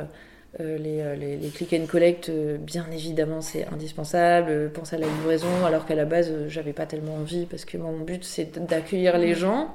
euh, 0.60 0.76
euh, 0.78 0.78
les, 0.78 1.16
les, 1.16 1.36
les, 1.36 1.48
click 1.48 1.72
and 1.72 1.86
collect, 1.86 2.30
bien 2.30 2.86
évidemment 2.92 3.40
c'est 3.40 3.66
indispensable, 3.72 4.70
penser 4.72 4.96
à 4.96 4.98
la 4.98 5.06
livraison, 5.06 5.64
alors 5.66 5.86
qu'à 5.86 5.94
la 5.94 6.04
base 6.04 6.32
j'avais 6.48 6.72
pas 6.72 6.86
tellement 6.86 7.16
envie 7.16 7.46
parce 7.46 7.64
que 7.64 7.76
mon 7.76 7.98
but 7.98 8.24
c'est 8.24 8.58
d'accueillir 8.66 9.18
les 9.18 9.34
gens. 9.34 9.74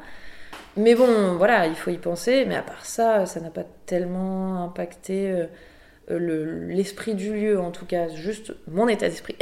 Mais 0.78 0.96
bon, 0.96 1.36
voilà, 1.36 1.68
il 1.68 1.76
faut 1.76 1.90
y 1.90 1.98
penser, 1.98 2.46
mais 2.46 2.56
à 2.56 2.62
part 2.62 2.86
ça, 2.86 3.26
ça 3.26 3.40
n'a 3.40 3.50
pas 3.50 3.66
tellement 3.86 4.64
impacté 4.64 5.46
l'esprit 6.10 7.16
du 7.16 7.34
lieu, 7.34 7.60
en 7.60 7.72
tout 7.72 7.86
cas, 7.86 8.08
juste 8.10 8.54
mon 8.68 8.88
état 8.88 9.10
d'esprit. 9.10 9.36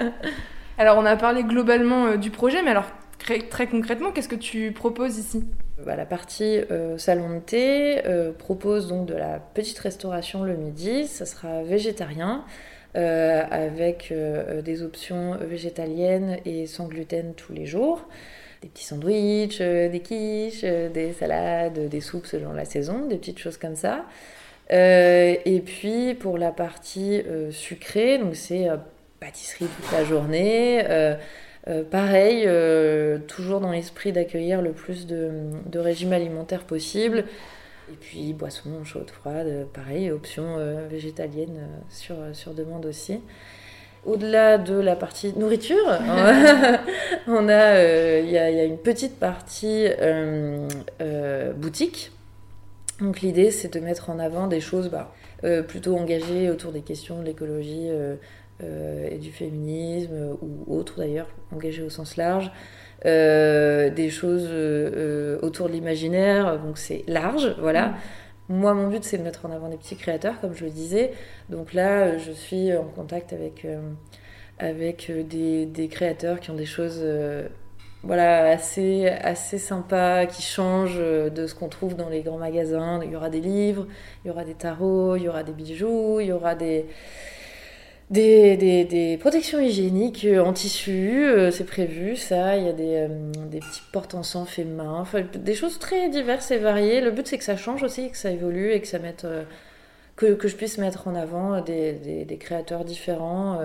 alors 0.78 0.98
on 0.98 1.06
a 1.06 1.16
parlé 1.16 1.44
globalement 1.44 2.16
du 2.16 2.30
projet, 2.30 2.62
mais 2.62 2.70
alors 2.70 2.90
très 3.38 3.66
concrètement, 3.66 4.12
qu'est-ce 4.12 4.28
que 4.28 4.34
tu 4.34 4.72
proposes 4.72 5.18
ici 5.18 5.44
bah, 5.86 5.96
la 5.96 6.04
partie 6.04 6.58
euh, 6.70 6.98
salon 6.98 7.36
de 7.36 7.38
thé 7.38 8.06
euh, 8.06 8.32
propose 8.32 8.88
donc 8.88 9.06
de 9.06 9.14
la 9.14 9.38
petite 9.38 9.78
restauration 9.78 10.42
le 10.42 10.54
midi. 10.54 11.06
Ça 11.06 11.24
sera 11.24 11.62
végétarien 11.62 12.44
euh, 12.96 13.42
avec 13.50 14.12
des 14.64 14.82
options 14.82 15.36
végétaliennes 15.40 16.38
et 16.44 16.66
sans 16.66 16.86
gluten 16.86 17.34
tous 17.34 17.54
les 17.54 17.64
jours. 17.64 18.06
Des 18.60 18.68
petits 18.68 18.84
sandwichs, 18.84 19.62
des 19.62 20.02
quiches, 20.04 20.64
des 20.64 21.14
salades, 21.14 21.88
des 21.88 22.00
soupes 22.02 22.26
selon 22.26 22.52
la 22.52 22.66
saison, 22.66 23.06
des 23.06 23.16
petites 23.16 23.38
choses 23.38 23.56
comme 23.56 23.76
ça. 23.76 24.04
et 24.68 25.62
puis 25.64 26.12
pour 26.12 26.36
la 26.36 26.50
partie 26.50 27.22
sucrée, 27.52 28.18
donc 28.18 28.36
c'est 28.36 28.68
pâtisserie 29.18 29.64
toute 29.64 29.92
la 29.92 30.04
journée. 30.04 30.84
Pareil, 31.90 32.48
toujours 33.26 33.60
dans 33.60 33.72
l'esprit 33.72 34.12
d'accueillir 34.12 34.62
le 34.62 34.72
plus 34.72 35.06
de, 35.06 35.30
de 35.66 35.78
régimes 35.78 36.12
alimentaires 36.12 36.64
possible. 36.64 37.24
Et 37.92 37.96
puis 38.00 38.32
boissons 38.32 38.84
chaudes, 38.84 39.10
froides, 39.10 39.66
pareil, 39.72 40.10
options 40.10 40.56
végétaliennes 40.88 41.68
sur, 41.88 42.16
sur 42.32 42.54
demande 42.54 42.86
aussi. 42.86 43.20
Au-delà 44.06 44.56
de 44.56 44.74
la 44.74 44.96
partie 44.96 45.36
nourriture, 45.36 45.76
on 47.26 47.48
a, 47.48 47.52
euh, 47.52 48.22
il 48.24 48.30
y, 48.30 48.38
a 48.38 48.64
une 48.64 48.78
petite 48.78 49.20
partie 49.20 49.88
euh, 50.00 50.66
euh, 51.02 51.52
boutique. 51.52 52.10
Donc 52.98 53.20
l'idée, 53.20 53.50
c'est 53.50 53.74
de 53.74 53.80
mettre 53.80 54.08
en 54.08 54.18
avant 54.18 54.46
des 54.46 54.60
choses 54.60 54.88
bah, 54.90 55.12
plutôt 55.68 55.96
engagées 55.96 56.50
autour 56.50 56.72
des 56.72 56.80
questions 56.80 57.20
de 57.20 57.24
l'écologie 57.24 57.88
et 59.10 59.18
du 59.18 59.30
féminisme 59.30 60.36
ou 60.42 60.74
autres 60.74 60.98
d'ailleurs, 60.98 61.28
engagées 61.52 61.82
au 61.82 61.90
sens 61.90 62.16
large. 62.16 62.50
des 63.04 64.10
choses 64.10 64.48
autour 65.42 65.68
de 65.68 65.72
l'imaginaire, 65.72 66.58
donc 66.60 66.78
c'est 66.78 67.04
large, 67.06 67.54
voilà. 67.58 67.88
Mm. 67.88 67.94
Moi, 68.50 68.74
mon 68.74 68.88
but, 68.88 69.04
c'est 69.04 69.16
de 69.16 69.22
mettre 69.22 69.46
en 69.46 69.52
avant 69.52 69.68
des 69.68 69.76
petits 69.76 69.94
créateurs, 69.94 70.40
comme 70.40 70.54
je 70.54 70.64
le 70.64 70.72
disais. 70.72 71.12
Donc 71.50 71.72
là, 71.72 72.00
euh, 72.00 72.18
je 72.18 72.32
suis 72.32 72.76
en 72.76 72.82
contact 72.84 73.32
avec, 73.32 73.64
euh, 73.64 73.78
avec 74.58 75.08
euh, 75.08 75.22
des, 75.22 75.66
des, 75.66 75.86
créateurs 75.86 76.40
qui 76.40 76.50
ont 76.50 76.56
des 76.56 76.66
choses 76.66 77.00
voilà, 78.02 78.50
assez, 78.50 79.06
assez 79.06 79.58
sympas, 79.58 80.26
qui 80.26 80.42
changent 80.42 80.98
de 80.98 81.46
ce 81.46 81.54
qu'on 81.54 81.68
trouve 81.68 81.94
dans 81.94 82.08
les 82.08 82.22
grands 82.22 82.38
magasins. 82.38 83.00
Il 83.04 83.12
y 83.12 83.16
aura 83.16 83.30
des 83.30 83.40
livres, 83.40 83.86
il 84.24 84.28
y 84.28 84.30
aura 84.32 84.44
des 84.44 84.54
tarots, 84.54 85.14
il 85.14 85.22
y 85.22 85.28
aura 85.28 85.44
des 85.44 85.52
bijoux, 85.52 86.18
il 86.18 86.26
y 86.26 86.32
aura 86.32 86.56
des 86.56 86.86
des, 88.10 89.16
protections 89.20 89.60
hygiéniques 89.60 90.24
euh, 90.24 90.42
en 90.42 90.52
tissu, 90.52 91.24
euh, 91.24 91.50
c'est 91.50 91.64
prévu, 91.64 92.16
ça. 92.16 92.56
Il 92.56 92.66
y 92.66 92.68
a 92.68 92.72
des, 92.72 92.96
euh, 92.96 93.08
des 93.50 93.60
petits 93.60 93.82
porte-encens 93.92 94.48
faits 94.48 94.66
main, 94.66 94.98
enfin, 95.00 95.22
des 95.34 95.54
choses 95.54 95.78
très 95.78 96.08
diverses 96.08 96.50
et 96.50 96.58
variées. 96.58 97.00
Le 97.00 97.10
but, 97.12 97.26
c'est 97.26 97.38
que 97.38 97.44
ça 97.44 97.56
change 97.56 97.82
aussi, 97.82 98.10
que 98.10 98.16
ça 98.16 98.30
évolue 98.30 98.72
et 98.72 98.80
que 98.80 98.88
ça 98.88 98.98
mette, 98.98 99.26
que, 100.16 100.34
que, 100.34 100.48
je 100.48 100.56
puisse 100.56 100.78
mettre 100.78 101.08
en 101.08 101.14
avant 101.14 101.60
des 101.62 102.38
créateurs 102.40 102.84
différents, 102.84 103.60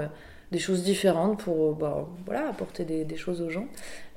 des 0.55 0.61
choses 0.61 0.83
différentes 0.83 1.39
pour 1.39 1.73
bah, 1.75 2.07
voilà, 2.25 2.49
apporter 2.49 2.83
des, 2.83 3.17
choses 3.17 3.41
aux 3.41 3.49
gens. 3.49 3.67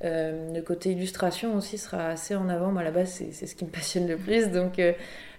le 0.03 0.61
côté 0.61 0.93
illustration 0.93 1.57
aussi 1.57 1.79
sera 1.79 2.07
assez 2.09 2.35
en 2.35 2.49
avant. 2.49 2.73
Moi, 2.73 2.83
à 2.83 2.85
la 2.85 2.91
base, 2.91 3.23
c'est 3.31 3.47
ce 3.47 3.55
qui 3.55 3.65
me 3.65 3.71
passionne 3.79 4.07
le 4.07 4.17
plus. 4.17 4.49
Donc, 4.49 4.81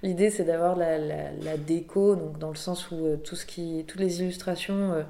L'idée, 0.02 0.30
c'est 0.30 0.46
d'avoir 0.46 0.78
la, 0.78 1.58
déco, 1.58 2.16
donc 2.16 2.40
dans 2.40 2.50
le 2.50 2.56
sens 2.56 2.90
où 2.92 3.06
euh, 3.06 3.18
tout 3.18 3.36
ce 3.36 3.46
qui, 3.46 3.84
toutes 3.86 4.00
les 4.00 4.22
illustrations, 4.22 4.94
euh, 4.94 5.04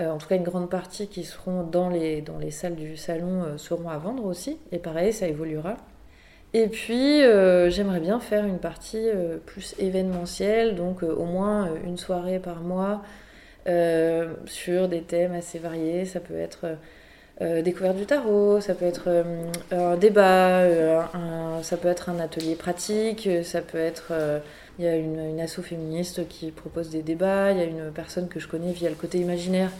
euh, 0.00 0.10
en 0.10 0.16
tout 0.16 0.26
cas 0.26 0.36
une 0.36 0.42
grande 0.42 0.70
partie 0.70 1.06
qui 1.06 1.22
seront 1.24 1.62
dans 1.62 1.90
les, 1.90 2.22
dans 2.22 2.38
les 2.38 2.50
salles 2.50 2.76
du 2.76 2.96
salon, 2.96 3.58
seront 3.58 3.90
à 3.90 3.98
vendre 3.98 4.24
aussi. 4.24 4.58
Et 4.72 4.78
pareil, 4.78 5.12
ça 5.12 5.28
évoluera. 5.28 5.76
Et 6.54 6.68
puis, 6.68 7.20
j'aimerais 7.20 8.00
bien 8.00 8.18
faire 8.20 8.46
une 8.46 8.58
partie 8.58 9.06
plus 9.44 9.74
événementielle, 9.78 10.74
donc 10.74 11.02
au 11.02 11.24
moins 11.24 11.68
une 11.84 11.98
soirée 11.98 12.38
par 12.38 12.60
mois 12.60 13.02
sur 14.46 14.88
des 14.88 15.02
thèmes 15.02 15.34
assez 15.34 15.58
variés. 15.58 16.04
Ça 16.04 16.20
peut 16.20 16.38
être 16.38 16.76
euh, 17.42 17.60
découverte 17.60 17.98
du 17.98 18.06
tarot, 18.06 18.62
ça 18.62 18.74
peut 18.74 18.86
être 18.86 19.08
euh, 19.08 19.22
un 19.70 19.96
débat, 19.98 20.60
euh, 20.60 21.02
ça 21.60 21.76
peut 21.76 21.88
être 21.88 22.08
un 22.08 22.18
atelier 22.18 22.54
pratique, 22.54 23.28
ça 23.42 23.60
peut 23.60 23.78
être... 23.78 24.12
Il 24.78 24.84
y 24.84 24.88
a 24.88 24.96
une, 24.96 25.18
une 25.18 25.40
asso 25.40 25.62
féministe 25.62 26.28
qui 26.28 26.50
propose 26.50 26.90
des 26.90 27.02
débats, 27.02 27.52
il 27.52 27.58
y 27.58 27.62
a 27.62 27.64
une 27.64 27.90
personne 27.92 28.28
que 28.28 28.38
je 28.38 28.46
connais 28.46 28.72
via 28.72 28.90
le 28.90 28.94
côté 28.94 29.18
imaginaire 29.18 29.70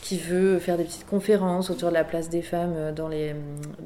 qui 0.00 0.18
veut 0.18 0.58
faire 0.58 0.76
des 0.76 0.82
petites 0.82 1.06
conférences 1.06 1.70
autour 1.70 1.90
de 1.90 1.94
la 1.94 2.02
place 2.02 2.28
des 2.28 2.42
femmes 2.42 2.92
dans, 2.92 3.06
les, 3.06 3.36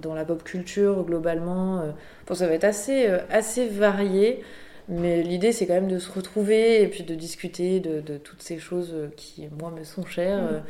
la 0.03 0.25
pop 0.25 0.43
culture 0.43 1.05
globalement. 1.05 1.83
Bon, 2.27 2.35
ça 2.35 2.47
va 2.47 2.55
être 2.55 2.65
assez, 2.65 3.07
assez 3.29 3.69
varié, 3.69 4.43
mais 4.89 5.23
l'idée 5.23 5.53
c'est 5.53 5.67
quand 5.67 5.75
même 5.75 5.89
de 5.89 5.99
se 5.99 6.11
retrouver 6.11 6.83
et 6.83 6.89
puis 6.89 7.03
de 7.03 7.15
discuter 7.15 7.81
de, 7.81 8.01
de 8.01 8.19
toutes 8.19 8.43
ces 8.43 8.59
choses 8.59 8.95
qui, 9.17 9.49
moi, 9.59 9.71
me 9.71 9.85
sont 9.85 10.05
chères. 10.05 10.63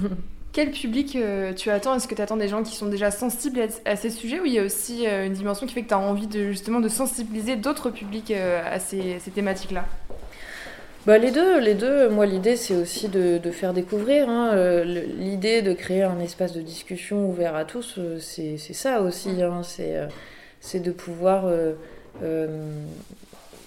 Mmh. 0.00 0.06
Quel 0.54 0.70
public 0.70 1.16
euh, 1.16 1.52
tu 1.52 1.68
attends? 1.68 1.96
Est-ce 1.96 2.06
que 2.06 2.14
tu 2.14 2.22
attends 2.22 2.36
des 2.36 2.46
gens 2.46 2.62
qui 2.62 2.76
sont 2.76 2.86
déjà 2.86 3.10
sensibles 3.10 3.60
à, 3.84 3.96
ces 3.96 4.08
sujets 4.08 4.38
ou 4.38 4.46
il 4.46 4.52
y 4.52 4.60
a 4.60 4.62
aussi 4.62 5.04
euh, 5.04 5.26
une 5.26 5.32
dimension 5.32 5.66
qui 5.66 5.74
fait 5.74 5.82
que 5.82 5.88
tu 5.88 5.94
as 5.94 5.98
envie 5.98 6.28
de, 6.28 6.52
justement 6.52 6.78
de 6.78 6.88
sensibiliser 6.88 7.56
d'autres 7.56 7.90
publics 7.90 8.30
euh, 8.30 8.62
à 8.64 8.78
ces, 8.78 9.18
thématiques-là? 9.34 9.84
Bah, 11.06 11.18
les 11.18 11.32
deux, 11.32 11.58
les 11.58 11.74
deux. 11.74 12.08
Moi, 12.08 12.26
l'idée, 12.26 12.54
c'est 12.54 12.76
aussi 12.76 13.08
de, 13.08 13.40
faire 13.50 13.74
découvrir. 13.74 14.28
Hein. 14.28 14.84
L'idée 14.84 15.60
de 15.60 15.72
créer 15.72 16.04
un 16.04 16.20
espace 16.20 16.52
de 16.52 16.62
discussion 16.62 17.28
ouvert 17.28 17.56
à 17.56 17.64
tous, 17.64 17.98
c'est 18.20 18.56
ça 18.56 19.02
aussi. 19.02 19.42
Hein. 19.42 19.62
C'est 20.60 20.80
de 20.80 20.92
pouvoir 20.92 21.46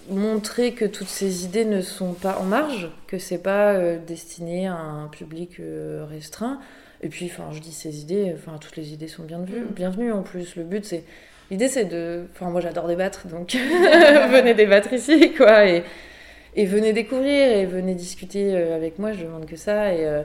montrer 0.10 0.74
que 0.74 0.86
toutes 0.86 1.08
ces 1.08 1.46
idées 1.46 1.66
ne 1.66 1.82
sont 1.82 2.14
pas 2.14 2.38
en 2.40 2.44
marge, 2.44 2.90
que 3.08 3.18
c'est 3.18 3.38
pas 3.38 3.74
euh, 3.74 3.98
destiné 4.06 4.68
à 4.68 4.76
un 4.76 5.08
public 5.08 5.60
euh, 5.60 6.06
restreint. 6.10 6.60
Et 7.02 7.10
puis, 7.10 7.26
enfin, 7.32 7.50
je 7.52 7.60
dis 7.60 7.72
ces 7.72 8.02
idées, 8.02 8.34
enfin, 8.36 8.58
toutes 8.58 8.76
les 8.76 8.94
idées 8.94 9.08
sont 9.08 9.24
bienvenues, 9.24 9.62
mm. 9.62 9.74
bienvenues 9.74 10.12
en 10.12 10.24
plus. 10.24 10.56
Le 10.56 10.64
but, 10.64 10.86
c'est. 10.86 11.04
L'idée, 11.52 11.68
c'est 11.68 11.86
de. 11.86 12.26
Enfin, 12.34 12.50
moi, 12.50 12.62
j'adore 12.62 12.88
débattre, 12.88 13.28
donc 13.28 13.54
venez 14.32 14.54
débattre 14.54 14.94
ici, 14.94 15.34
quoi. 15.34 15.68
Et, 15.68 15.84
et, 16.56 16.66
venez 16.66 16.94
découvrir 16.94 17.52
et 17.52 17.66
venez 17.66 17.94
discuter 17.94 18.56
euh, 18.56 18.76
avec 18.76 19.00
moi, 19.00 19.14
je 19.14 19.24
demande 19.24 19.46
que 19.46 19.56
ça. 19.56 19.94
Et, 19.94 20.24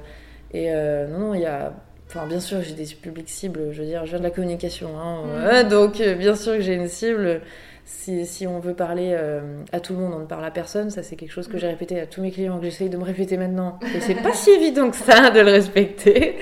et 0.55 0.71
non, 0.71 1.19
non, 1.19 1.35
il 1.35 1.43
y 1.43 1.47
a. 1.47 1.73
Enfin, 2.09 2.27
bien 2.27 2.41
sûr, 2.41 2.61
j'ai 2.63 2.75
des 2.75 2.85
publics 2.85 3.29
cibles, 3.31 3.73
je 3.73 3.81
veux 3.81 3.87
dire, 3.87 4.05
je 4.05 4.11
viens 4.11 4.19
de 4.19 4.25
la 4.25 4.31
communication, 4.31 4.99
hein, 4.99 5.63
mm. 5.63 5.69
donc 5.69 6.03
bien 6.03 6.37
sûr 6.37 6.57
que 6.57 6.61
j'ai 6.61 6.75
une 6.75 6.89
cible 6.89 7.41
si, 7.85 8.47
on 8.47 8.61
veut 8.61 8.75
parler 8.75 9.11
euh, 9.13 9.63
à 9.73 9.81
tout 9.81 9.93
le 9.93 9.99
monde, 10.01 10.15
on 10.15 10.21
ne 10.21 10.27
parle 10.27 10.45
à 10.45 10.51
personne. 10.51 10.91
Ça, 10.91 11.03
c'est 11.03 11.17
quelque 11.17 11.33
chose 11.33 11.49
que 11.49 11.59
j'ai 11.59 11.67
répété 11.67 12.01
à 12.01 12.07
tous 12.07 12.21
mes 12.21 12.31
clients, 12.31 12.59
que 12.59 12.65
j'essaye 12.65 12.89
de 12.89 12.97
me 12.97 13.05
répéter 13.05 13.37
maintenant. 13.37 13.79
Et 13.95 14.01
c'est 14.01 14.15
pas 14.15 14.33
si 14.33 14.51
évident 14.51 14.91
que 14.91 14.97
ça 14.97 15.31
de 15.31 15.41
le 15.41 15.51
respecter. 15.51 16.37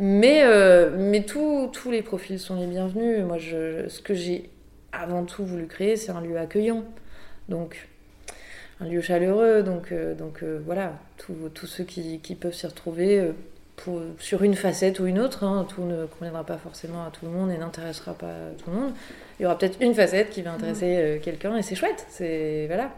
Mais, 0.00 0.42
euh, 0.44 1.20
tous 1.26 1.90
les 1.90 2.02
profils 2.02 2.38
sont 2.38 2.56
les 2.56 2.66
bienvenus. 2.66 3.24
Moi, 3.24 3.38
ce 3.38 4.00
que 4.00 4.14
j'ai 4.14 4.50
avant 4.92 5.24
tout 5.24 5.44
voulu 5.44 5.66
créer, 5.66 5.96
c'est 5.96 6.12
un 6.12 6.20
lieu 6.20 6.36
accueillant. 6.36 6.84
Donc, 7.48 7.88
un 8.80 8.86
lieu 8.86 9.00
chaleureux. 9.00 9.62
Donc, 9.62 9.92
euh, 9.92 10.14
voilà, 10.64 10.94
tous 11.16 11.66
ceux 11.66 11.84
qui 11.84 12.36
peuvent 12.40 12.54
s'y 12.54 12.66
retrouver 12.66 13.32
pour, 13.76 14.00
sur 14.18 14.42
une 14.42 14.54
facette 14.54 15.00
ou 15.00 15.06
une 15.06 15.18
autre. 15.18 15.44
Hein. 15.44 15.66
Tout 15.68 15.82
ne 15.82 16.06
conviendra 16.06 16.44
pas 16.44 16.56
forcément 16.56 17.04
à 17.04 17.10
tout 17.10 17.26
le 17.26 17.32
monde 17.32 17.50
et 17.50 17.58
n'intéressera 17.58 18.14
pas 18.14 18.32
tout 18.62 18.70
le 18.70 18.76
monde. 18.76 18.92
Il 19.38 19.42
y 19.42 19.46
aura 19.46 19.58
peut-être 19.58 19.76
une 19.80 19.94
facette 19.94 20.30
qui 20.30 20.42
va 20.42 20.52
intéresser 20.52 20.96
euh, 20.96 21.18
quelqu'un 21.20 21.56
et 21.56 21.62
c'est 21.62 21.74
chouette. 21.74 22.06
C'est 22.08 22.66
voilà. 22.68 22.90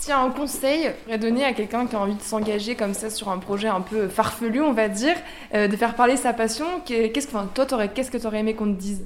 S'il 0.00 0.10
y 0.10 0.12
a 0.12 0.20
un 0.20 0.30
conseil 0.30 0.90
à 1.10 1.18
donner 1.18 1.44
à 1.44 1.52
quelqu'un 1.52 1.86
qui 1.86 1.96
a 1.96 2.00
envie 2.00 2.14
de 2.14 2.22
s'engager 2.22 2.74
comme 2.74 2.94
ça 2.94 3.10
sur 3.10 3.28
un 3.28 3.38
projet 3.38 3.68
un 3.68 3.80
peu 3.80 4.08
farfelu, 4.08 4.60
on 4.60 4.72
va 4.72 4.88
dire, 4.88 5.14
euh, 5.54 5.68
de 5.68 5.76
faire 5.76 5.94
parler 5.94 6.16
sa 6.16 6.32
passion, 6.32 6.66
qu'est-ce 6.84 7.26
que, 7.26 7.64
toi, 7.64 7.88
qu'est-ce 7.88 8.10
que 8.10 8.18
tu 8.18 8.26
aurais 8.26 8.40
aimé 8.40 8.54
qu'on 8.54 8.66
te 8.74 8.78
dise? 8.78 9.04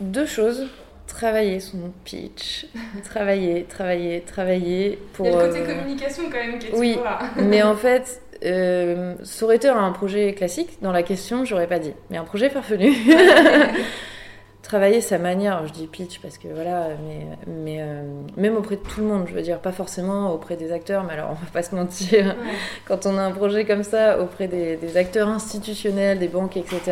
Deux 0.00 0.26
choses. 0.26 0.68
Travailler 1.06 1.58
son 1.58 1.92
pitch. 2.04 2.66
travailler, 3.04 3.64
travailler, 3.64 4.20
travailler. 4.20 4.98
Pour, 5.14 5.26
Il 5.26 5.32
y 5.32 5.34
a 5.34 5.42
le 5.42 5.48
côté 5.48 5.60
euh, 5.60 5.74
communication 5.74 6.22
quand 6.30 6.38
même 6.38 6.58
qui 6.58 6.68
est 6.68 6.74
oui, 6.74 6.98
là. 7.02 7.18
mais 7.36 7.62
en 7.62 7.74
fait, 7.84 8.22
euh, 8.44 9.14
ça 9.22 9.44
aurait 9.44 9.56
été 9.56 9.68
un 9.68 9.92
projet 9.92 10.34
classique. 10.34 10.78
Dans 10.82 10.92
la 10.92 11.02
question, 11.02 11.44
j'aurais 11.44 11.66
pas 11.66 11.78
dit. 11.78 11.92
Mais 12.10 12.16
un 12.16 12.24
projet 12.24 12.50
farfelu. 12.50 12.92
Travailler 14.62 15.00
sa 15.00 15.18
manière, 15.18 15.66
je 15.66 15.72
dis 15.72 15.86
pitch 15.86 16.20
parce 16.20 16.36
que 16.36 16.48
voilà, 16.48 16.88
mais, 17.06 17.26
mais 17.46 17.78
euh, 17.80 18.02
même 18.36 18.54
auprès 18.54 18.76
de 18.76 18.82
tout 18.82 19.00
le 19.00 19.06
monde, 19.06 19.24
je 19.26 19.32
veux 19.32 19.40
dire, 19.40 19.60
pas 19.60 19.72
forcément 19.72 20.34
auprès 20.34 20.56
des 20.56 20.72
acteurs, 20.72 21.04
mais 21.04 21.14
alors 21.14 21.30
on 21.30 21.34
va 21.34 21.50
pas 21.50 21.62
se 21.62 21.74
mentir, 21.74 22.36
quand 22.84 23.06
on 23.06 23.16
a 23.16 23.22
un 23.22 23.30
projet 23.30 23.64
comme 23.64 23.82
ça 23.82 24.20
auprès 24.20 24.46
des, 24.46 24.76
des, 24.76 24.98
acteurs 24.98 25.28
institutionnels, 25.28 26.18
des 26.18 26.28
banques, 26.28 26.58
etc., 26.58 26.82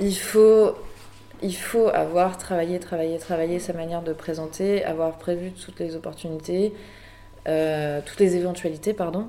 il 0.00 0.16
faut, 0.16 0.74
il 1.42 1.54
faut 1.54 1.88
avoir 1.88 2.38
travaillé, 2.38 2.78
travaillé, 2.78 3.18
travaillé 3.18 3.58
sa 3.58 3.74
manière 3.74 4.00
de 4.00 4.14
présenter, 4.14 4.84
avoir 4.84 5.18
prévu 5.18 5.52
toutes 5.52 5.80
les 5.80 5.96
opportunités, 5.96 6.72
euh, 7.46 8.00
toutes 8.06 8.20
les 8.20 8.36
éventualités, 8.36 8.94
pardon, 8.94 9.26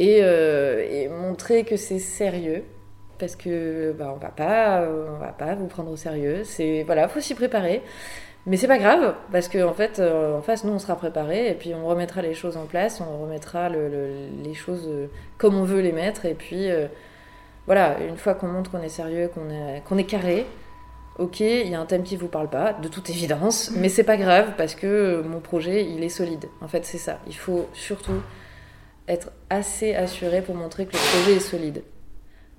euh, 0.00 0.86
et, 0.90 1.08
montrer 1.08 1.64
que 1.64 1.76
c'est 1.76 1.98
sérieux 1.98 2.64
parce 3.18 3.36
que 3.36 3.92
bah, 3.92 4.12
on 4.14 4.18
va 4.18 4.30
pas 4.30 4.84
on 4.88 5.18
va 5.18 5.32
pas 5.32 5.54
vous 5.54 5.66
prendre 5.66 5.90
au 5.92 5.96
sérieux 5.96 6.42
c'est 6.42 6.82
voilà 6.82 7.06
faut 7.06 7.20
s'y 7.20 7.34
préparer 7.34 7.80
mais 8.46 8.56
c'est 8.56 8.66
pas 8.66 8.78
grave 8.78 9.14
parce 9.30 9.48
qu'en 9.48 9.68
en 9.68 9.72
fait 9.72 10.00
euh, 10.00 10.36
en 10.36 10.42
face 10.42 10.64
nous 10.64 10.72
on 10.72 10.80
sera 10.80 10.96
préparé 10.96 11.48
et 11.48 11.54
puis 11.54 11.74
on 11.74 11.86
remettra 11.86 12.22
les 12.22 12.34
choses 12.34 12.56
en 12.56 12.66
place 12.66 13.00
on 13.00 13.22
remettra 13.22 13.68
les 13.68 14.54
choses 14.54 14.88
euh, 14.88 15.06
comme 15.38 15.56
on 15.56 15.62
veut 15.62 15.80
les 15.80 15.92
mettre 15.92 16.26
et 16.26 16.34
puis 16.34 16.68
voilà 17.66 17.98
une 18.00 18.16
fois 18.16 18.34
qu'on 18.34 18.48
montre 18.48 18.72
qu'on 18.72 18.82
est 18.82 18.88
sérieux 18.88 19.30
qu'on 19.32 19.48
est 19.48 19.82
qu'on 19.84 19.96
est 19.96 20.04
carré 20.04 20.44
Ok, 21.16 21.38
il 21.38 21.68
y 21.68 21.76
a 21.76 21.80
un 21.80 21.86
thème 21.86 22.02
qui 22.02 22.16
vous 22.16 22.26
parle 22.26 22.50
pas, 22.50 22.72
de 22.72 22.88
toute 22.88 23.08
évidence, 23.08 23.70
mais 23.76 23.88
c'est 23.88 24.02
pas 24.02 24.16
grave 24.16 24.54
parce 24.56 24.74
que 24.74 25.22
mon 25.22 25.38
projet 25.38 25.84
il 25.84 26.02
est 26.02 26.08
solide. 26.08 26.48
En 26.60 26.66
fait, 26.66 26.84
c'est 26.84 26.98
ça. 26.98 27.20
Il 27.28 27.36
faut 27.36 27.68
surtout 27.72 28.20
être 29.08 29.32
assez 29.50 29.94
assuré 29.94 30.42
pour 30.42 30.54
montrer 30.54 30.86
que 30.86 30.92
le 30.92 30.98
projet 30.98 31.36
est 31.36 31.40
solide. 31.40 31.82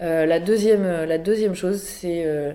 Euh, 0.01 0.25
la, 0.25 0.39
deuxième, 0.39 0.83
la 0.83 1.17
deuxième 1.17 1.55
chose, 1.55 1.81
c'est 1.81 2.23
euh, 2.25 2.53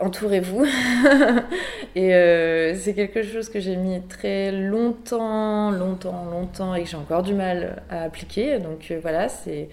entourez-vous. 0.00 0.64
et 1.94 2.14
euh, 2.14 2.74
c'est 2.74 2.94
quelque 2.94 3.22
chose 3.22 3.48
que 3.48 3.60
j'ai 3.60 3.76
mis 3.76 4.00
très 4.02 4.52
longtemps, 4.52 5.70
longtemps, 5.70 6.24
longtemps 6.24 6.74
et 6.74 6.84
que 6.84 6.88
j'ai 6.88 6.96
encore 6.96 7.22
du 7.22 7.34
mal 7.34 7.82
à 7.90 8.02
appliquer. 8.02 8.58
Donc 8.58 8.92
voilà, 9.02 9.28
c'est 9.28 9.68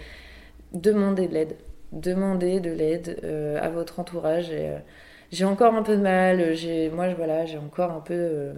demander 0.73 1.27
de 1.27 1.33
l'aide. 1.33 1.55
Demander 1.91 2.59
de 2.59 2.71
l'aide 2.71 3.19
à 3.61 3.69
votre 3.69 3.99
entourage. 3.99 4.51
J'ai 5.33 5.45
encore 5.45 5.73
un 5.73 5.81
peu 5.81 5.97
de 5.97 6.01
mal. 6.01 6.55
Moi, 6.93 7.11
voilà, 7.15 7.47
j'ai 7.47 7.57
encore 7.57 7.89
un 7.89 8.01
peu 8.01 8.13
euh, 8.13 8.53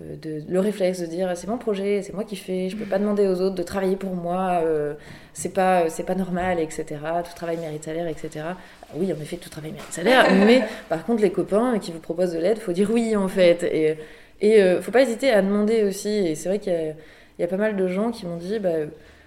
de, 0.00 0.42
le 0.48 0.60
réflexe 0.60 1.00
de 1.00 1.06
dire 1.06 1.32
c'est 1.34 1.48
mon 1.48 1.58
projet, 1.58 2.02
c'est 2.02 2.12
moi 2.12 2.24
qui 2.24 2.36
fais, 2.36 2.68
je 2.68 2.76
peux 2.76 2.84
pas 2.84 2.98
demander 2.98 3.26
aux 3.26 3.40
autres 3.40 3.54
de 3.54 3.62
travailler 3.62 3.96
pour 3.96 4.14
moi, 4.14 4.60
euh, 4.64 4.94
c'est 5.32 5.52
pas, 5.52 5.88
c'est 5.88 6.04
pas 6.04 6.14
normal, 6.14 6.60
etc. 6.60 6.84
Tout 7.24 7.34
travail 7.34 7.56
mérite 7.56 7.84
salaire, 7.84 8.06
etc. 8.06 8.44
Ah 8.48 8.94
oui, 8.96 9.12
en 9.12 9.20
effet, 9.20 9.36
tout 9.36 9.48
travail 9.48 9.72
mérite 9.72 9.92
salaire, 9.92 10.26
mais 10.46 10.62
par 10.88 11.04
contre, 11.04 11.22
les 11.22 11.30
copains 11.30 11.78
qui 11.78 11.92
vous 11.92 12.00
proposent 12.00 12.32
de 12.32 12.38
l'aide, 12.38 12.58
faut 12.58 12.72
dire 12.72 12.90
oui 12.90 13.16
en 13.16 13.28
fait. 13.28 13.62
Et, 13.64 13.96
et 14.40 14.62
euh, 14.62 14.80
faut 14.80 14.92
pas 14.92 15.02
hésiter 15.02 15.30
à 15.30 15.42
demander 15.42 15.82
aussi. 15.84 16.08
Et 16.08 16.34
c'est 16.34 16.48
vrai 16.48 16.58
qu'il 16.58 16.72
y 16.72 16.76
a, 16.76 16.90
il 16.90 17.40
y 17.40 17.44
a 17.44 17.48
pas 17.48 17.56
mal 17.56 17.76
de 17.76 17.88
gens 17.88 18.10
qui 18.10 18.26
m'ont 18.26 18.36
dit 18.36 18.58
bah, 18.58 18.70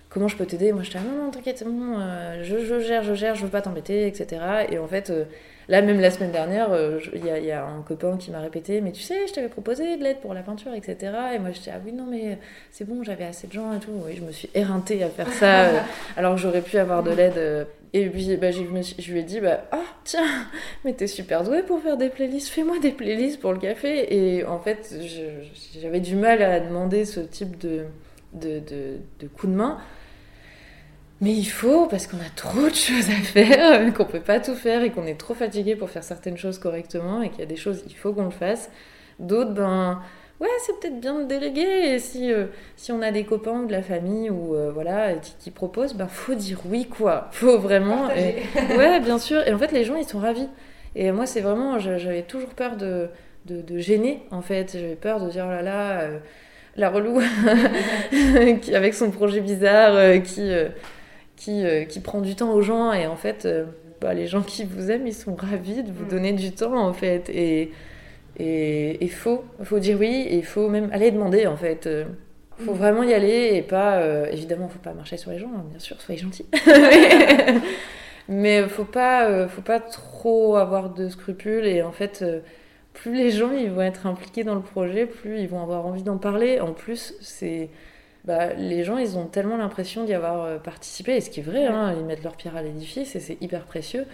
comment 0.10 0.28
je 0.28 0.38
peux 0.38 0.46
t'aider? 0.46 0.72
Moi, 0.72 0.84
je 0.84 0.92
dis 0.92 0.98
non, 0.98 1.26
non, 1.26 1.32
t'inquiète, 1.32 1.64
bon, 1.66 2.00
je, 2.44 2.60
je, 2.60 2.80
gère, 2.80 3.04
je 3.04 3.14
gère, 3.14 3.36
je 3.36 3.44
veux 3.44 3.50
pas 3.50 3.62
t'embêter, 3.62 4.08
etc. 4.08 4.42
Et 4.70 4.78
en 4.78 4.88
fait, 4.88 5.12
Là, 5.70 5.82
même 5.82 6.00
la 6.00 6.12
semaine 6.12 6.32
dernière, 6.32 6.72
euh, 6.72 7.00
il 7.14 7.26
y, 7.26 7.52
a 7.52 7.66
un 7.66 7.82
copain 7.82 8.18
qui 8.18 8.32
m'a 8.32 8.40
répété 8.40 8.82
Mais 8.82 8.92
tu 8.92 9.02
sais, 9.02 9.28
je 9.28 9.34
t'avais 9.34 9.48
proposé 9.48 9.98
de 9.98 10.04
l'aide 10.04 10.20
pour 10.20 10.34
la 10.34 10.42
peinture, 10.42 10.74
etc. 10.74 11.14
Et 11.36 11.40
moi, 11.40 11.52
je 11.52 11.60
dis 11.60 11.70
Ah 11.70 11.80
oui, 11.84 11.94
non, 11.94 12.06
mais 12.10 12.38
c'est 12.72 12.88
bon, 12.88 13.04
j'avais 13.04 13.26
assez 13.26 13.48
de 13.48 13.54
gens 13.54 13.74
et 13.74 13.80
tout. 13.80 13.92
Oui, 14.06 14.14
je 14.18 14.22
me 14.22 14.32
suis 14.32 14.50
éreintée 14.54 15.04
à 15.04 15.10
faire 15.10 15.32
ça, 15.32 15.62
euh, 15.66 15.80
alors 16.18 16.36
que 16.36 16.42
j'aurais 16.42 16.62
pu 16.62 16.78
avoir 16.78 17.04
de 17.04 17.12
l'aide. 17.12 17.38
Euh. 17.38 17.66
Et 17.94 18.08
puis, 18.08 18.38
bah, 18.38 18.52
je, 18.52 18.62
je, 19.00 19.12
lui 19.12 19.20
ai 19.20 19.24
dit 19.24 19.40
bah, 19.42 19.66
Ah, 19.72 19.84
tiens, 20.04 20.26
mais 20.86 20.94
t'es 20.94 21.08
super 21.08 21.44
douée 21.44 21.62
pour 21.64 21.82
faire 21.82 21.98
des 21.98 22.10
playlists, 22.10 22.48
fais-moi 22.50 22.80
des 22.80 22.92
playlists 22.92 23.40
pour 23.40 23.52
le 23.52 23.60
café. 23.60 24.14
Et 24.16 24.46
en 24.46 24.60
fait, 24.60 24.96
j'avais 25.82 26.00
du 26.00 26.16
mal 26.16 26.42
à 26.42 26.60
demander 26.60 27.06
ce 27.06 27.20
type 27.20 27.58
de, 27.58 27.86
de, 28.34 28.60
de, 28.60 28.98
de 29.20 29.28
coup 29.28 29.48
de 29.48 29.54
main. 29.54 29.78
Mais 31.22 31.34
il 31.34 31.46
faut, 31.46 31.86
parce 31.86 32.08
qu'on 32.08 32.18
a 32.18 32.32
trop 32.36 32.68
de 32.68 32.74
choses 32.74 33.10
à 33.10 33.22
faire, 33.22 33.94
qu'on 33.94 34.06
peut 34.06 34.20
pas 34.20 34.40
tout 34.40 34.56
faire 34.56 34.82
et 34.82 34.90
qu'on 34.90 35.06
est 35.06 35.20
trop 35.20 35.36
fatigué 35.36 35.76
pour 35.76 35.92
faire 35.92 36.04
certaines 36.04 36.36
choses 36.38 36.58
correctement 36.58 37.22
et 37.22 37.30
qu'il 37.30 37.42
y 37.42 37.44
a 37.44 37.46
des 37.46 37.58
choses, 37.58 37.84
il 37.88 37.96
faut 37.96 38.12
qu'on 38.12 38.26
le 38.26 38.32
fasse. 38.32 38.72
D'autres, 39.20 39.52
ben, 39.52 40.02
ouais, 40.40 40.48
c'est 40.66 40.80
peut-être 40.80 41.00
bien 41.00 41.20
de 41.20 41.26
déléguer. 41.26 41.94
Et 41.94 42.00
si, 42.00 42.32
euh, 42.34 42.48
si 42.76 42.92
on 42.92 43.04
a 43.04 43.12
des 43.12 43.24
copains 43.24 43.62
ou 43.62 43.68
de 43.68 43.72
la 43.72 43.84
famille 43.84 44.32
ou 44.32 44.56
euh, 44.56 44.72
voilà, 44.74 45.14
qui, 45.14 45.52
proposent, 45.52 45.94
ben, 45.94 46.08
faut 46.08 46.34
dire 46.34 46.60
oui, 46.66 46.88
quoi. 46.88 47.30
Faut 47.34 47.60
vraiment. 47.60 48.08
ouais, 48.58 49.00
bien 49.00 49.20
sûr. 49.20 49.48
Et 49.48 49.54
en 49.54 49.60
fait, 49.60 49.72
les 49.72 49.84
gens, 49.84 49.98
ils 49.98 50.08
sont 50.08 50.20
ravis. 50.20 50.50
Et 50.96 51.12
moi, 51.12 51.28
c'est 51.28 51.42
vraiment, 51.42 51.78
j'avais 51.78 52.24
toujours 52.24 52.50
peur 52.50 52.78
de, 52.78 53.10
de, 53.46 53.62
de, 53.62 53.78
gêner, 53.78 54.24
en 54.32 54.42
fait. 54.42 54.72
J'avais 54.74 54.96
peur 54.96 55.24
de 55.24 55.30
dire, 55.30 55.46
oh 55.48 55.52
là 55.52 55.62
là, 55.62 56.02
euh, 56.02 56.18
la 56.78 56.90
relou, 56.90 57.22
qui, 58.62 58.76
avec 58.76 58.96
son 58.96 59.12
projet 59.12 59.40
bizarre, 59.40 60.20
qui 60.24 60.52
euh, 61.50 61.86
qui, 61.86 62.00
prend 62.00 62.22
du 62.22 62.36
temps 62.36 62.54
aux 62.54 62.62
gens 62.62 62.94
et 62.94 63.08
en 63.08 63.16
fait 63.16 63.46
euh, 63.46 63.66
bah, 64.00 64.14
les 64.14 64.28
gens 64.28 64.42
qui 64.42 64.64
vous 64.64 64.92
aiment 64.92 65.08
ils 65.08 65.14
sont 65.14 65.36
ravis 65.36 65.82
de 65.82 65.92
vous 65.92 66.06
mm. 66.06 66.10
donner 66.10 66.34
du 66.34 66.52
temps 66.52 66.76
en 66.76 66.94
fait 66.94 67.30
et 67.30 67.72
et 68.38 69.04
il 69.04 69.12
faut 69.12 69.44
faut 69.64 69.80
dire 69.80 69.98
oui 70.00 70.28
et 70.30 70.36
il 70.36 70.46
faut 70.46 70.70
même 70.70 70.90
aller 70.92 71.10
demander 71.10 71.48
en 71.48 71.58
fait 71.58 71.84
il 71.86 71.92
euh, 71.92 72.06
faut 72.60 72.74
mm. 72.74 72.78
vraiment 72.78 73.04
y 73.04 73.14
aller 73.14 73.52
et 73.54 73.64
pas 73.64 74.04
évidemment 74.30 74.70
faut 74.70 74.80
pas 74.80 74.94
marcher 74.94 75.18
sur 75.18 75.32
les 75.32 75.40
gens 75.40 75.52
hein, 75.56 75.66
bien 75.70 75.80
sûr 75.80 76.00
soyez 76.00 76.22
gentils 76.22 76.46
mais 78.30 78.68
faut 78.68 78.86
pas 78.86 79.48
faut 79.48 79.64
pas 79.64 79.80
trop 79.80 80.58
avoir 80.58 80.94
de 80.94 81.10
scrupules 81.10 81.66
et 81.66 81.82
en 81.82 81.92
fait 81.92 82.24
plus 82.94 83.16
les 83.16 83.32
gens 83.32 83.52
ils 83.52 83.72
vont 83.72 83.82
être 83.82 84.06
impliqués 84.06 84.44
dans 84.44 84.56
le 84.56 84.62
projet 84.62 85.08
plus 85.08 85.40
ils 85.40 85.48
vont 85.48 85.64
avoir 85.64 85.88
envie 85.88 86.04
d'en 86.04 86.18
parler 86.18 86.60
en 86.60 86.74
plus 86.74 87.16
c'est 87.20 87.70
bah, 88.26 88.54
les 88.54 88.84
gens, 88.84 88.98
ils 88.98 89.18
ont 89.18 89.26
tellement 89.26 89.58
l'impression 89.58 90.04
d'y 90.04 90.14
avoir 90.14 90.44
euh, 90.44 90.58
participé, 90.58 91.16
et 91.16 91.22
ce 91.22 91.30
qui 91.30 91.40
est 91.40 91.44
vrai, 91.44 91.66
hein, 91.66 91.94
ils 91.98 92.06
mettent 92.06 92.24
leur 92.24 92.36
pierre 92.36 92.56
à 92.56 92.62
l'édifice, 92.62 93.16
et 93.16 93.20
c'est 93.20 93.38
hyper 93.42 93.64
précieux, 93.66 94.06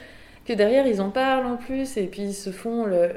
que 0.46 0.54
derrière, 0.54 0.88
ils 0.88 1.02
en 1.02 1.10
parlent 1.10 1.46
en 1.46 1.58
plus, 1.58 1.98
et 1.98 2.08
puis 2.08 2.22
ils 2.22 2.34
se 2.34 2.52
font 2.52 2.86
le, 2.86 3.10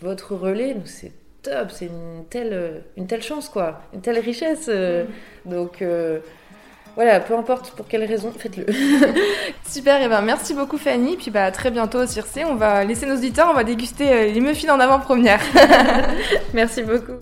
votre 0.00 0.34
relais, 0.34 0.74
donc 0.74 0.88
c'est 0.88 1.12
top, 1.42 1.70
c'est 1.70 1.86
une 1.86 2.24
telle, 2.28 2.82
une 2.96 3.06
telle 3.06 3.22
chance, 3.22 3.48
quoi, 3.48 3.82
une 3.92 4.00
telle 4.00 4.18
richesse. 4.18 4.66
Euh. 4.68 5.04
Mm. 5.44 5.50
Donc... 5.50 5.82
Euh, 5.82 6.18
voilà, 6.94 7.20
peu 7.20 7.34
importe 7.34 7.70
pour 7.70 7.88
quelle 7.88 8.04
raison, 8.04 8.30
faites-le. 8.36 8.66
Super, 9.66 10.02
et 10.02 10.08
ben 10.10 10.20
merci 10.20 10.52
beaucoup 10.52 10.76
Fanny, 10.76 11.16
puis 11.16 11.30
bah 11.30 11.50
très 11.50 11.70
bientôt 11.70 12.00
au 12.00 12.06
Circe, 12.06 12.38
on 12.46 12.56
va 12.56 12.84
laisser 12.84 13.06
nos 13.06 13.14
auditeurs, 13.14 13.48
on 13.50 13.54
va 13.54 13.64
déguster 13.64 14.30
les 14.30 14.40
muffins 14.42 14.74
en 14.74 14.78
avant-première. 14.78 15.40
merci 16.52 16.82
beaucoup. 16.82 17.16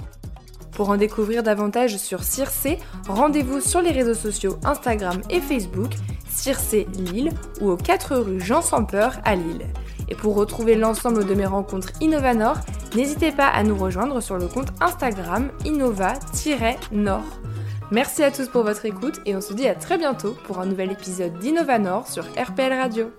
Pour 0.80 0.88
en 0.88 0.96
découvrir 0.96 1.42
davantage 1.42 1.98
sur 1.98 2.22
Circe, 2.22 2.66
rendez-vous 3.06 3.60
sur 3.60 3.82
les 3.82 3.90
réseaux 3.90 4.14
sociaux 4.14 4.56
Instagram 4.64 5.20
et 5.28 5.42
Facebook, 5.42 5.90
Circe 6.30 6.72
Lille 6.96 7.32
ou 7.60 7.68
aux 7.68 7.76
4 7.76 8.16
rue 8.16 8.40
Jean 8.40 8.62
Sans 8.62 8.86
à 9.26 9.36
Lille. 9.36 9.66
Et 10.08 10.14
pour 10.14 10.36
retrouver 10.36 10.76
l'ensemble 10.76 11.26
de 11.26 11.34
mes 11.34 11.44
rencontres 11.44 11.90
Innovanor, 12.00 12.56
n'hésitez 12.96 13.30
pas 13.30 13.48
à 13.48 13.62
nous 13.62 13.76
rejoindre 13.76 14.22
sur 14.22 14.38
le 14.38 14.46
compte 14.46 14.68
Instagram 14.80 15.50
innova-nord. 15.66 17.24
Merci 17.90 18.22
à 18.22 18.30
tous 18.30 18.48
pour 18.48 18.62
votre 18.62 18.86
écoute 18.86 19.20
et 19.26 19.36
on 19.36 19.42
se 19.42 19.52
dit 19.52 19.68
à 19.68 19.74
très 19.74 19.98
bientôt 19.98 20.34
pour 20.46 20.60
un 20.60 20.64
nouvel 20.64 20.92
épisode 20.92 21.38
d'Innovanor 21.40 22.08
sur 22.08 22.24
RPL 22.24 22.72
Radio. 22.72 23.10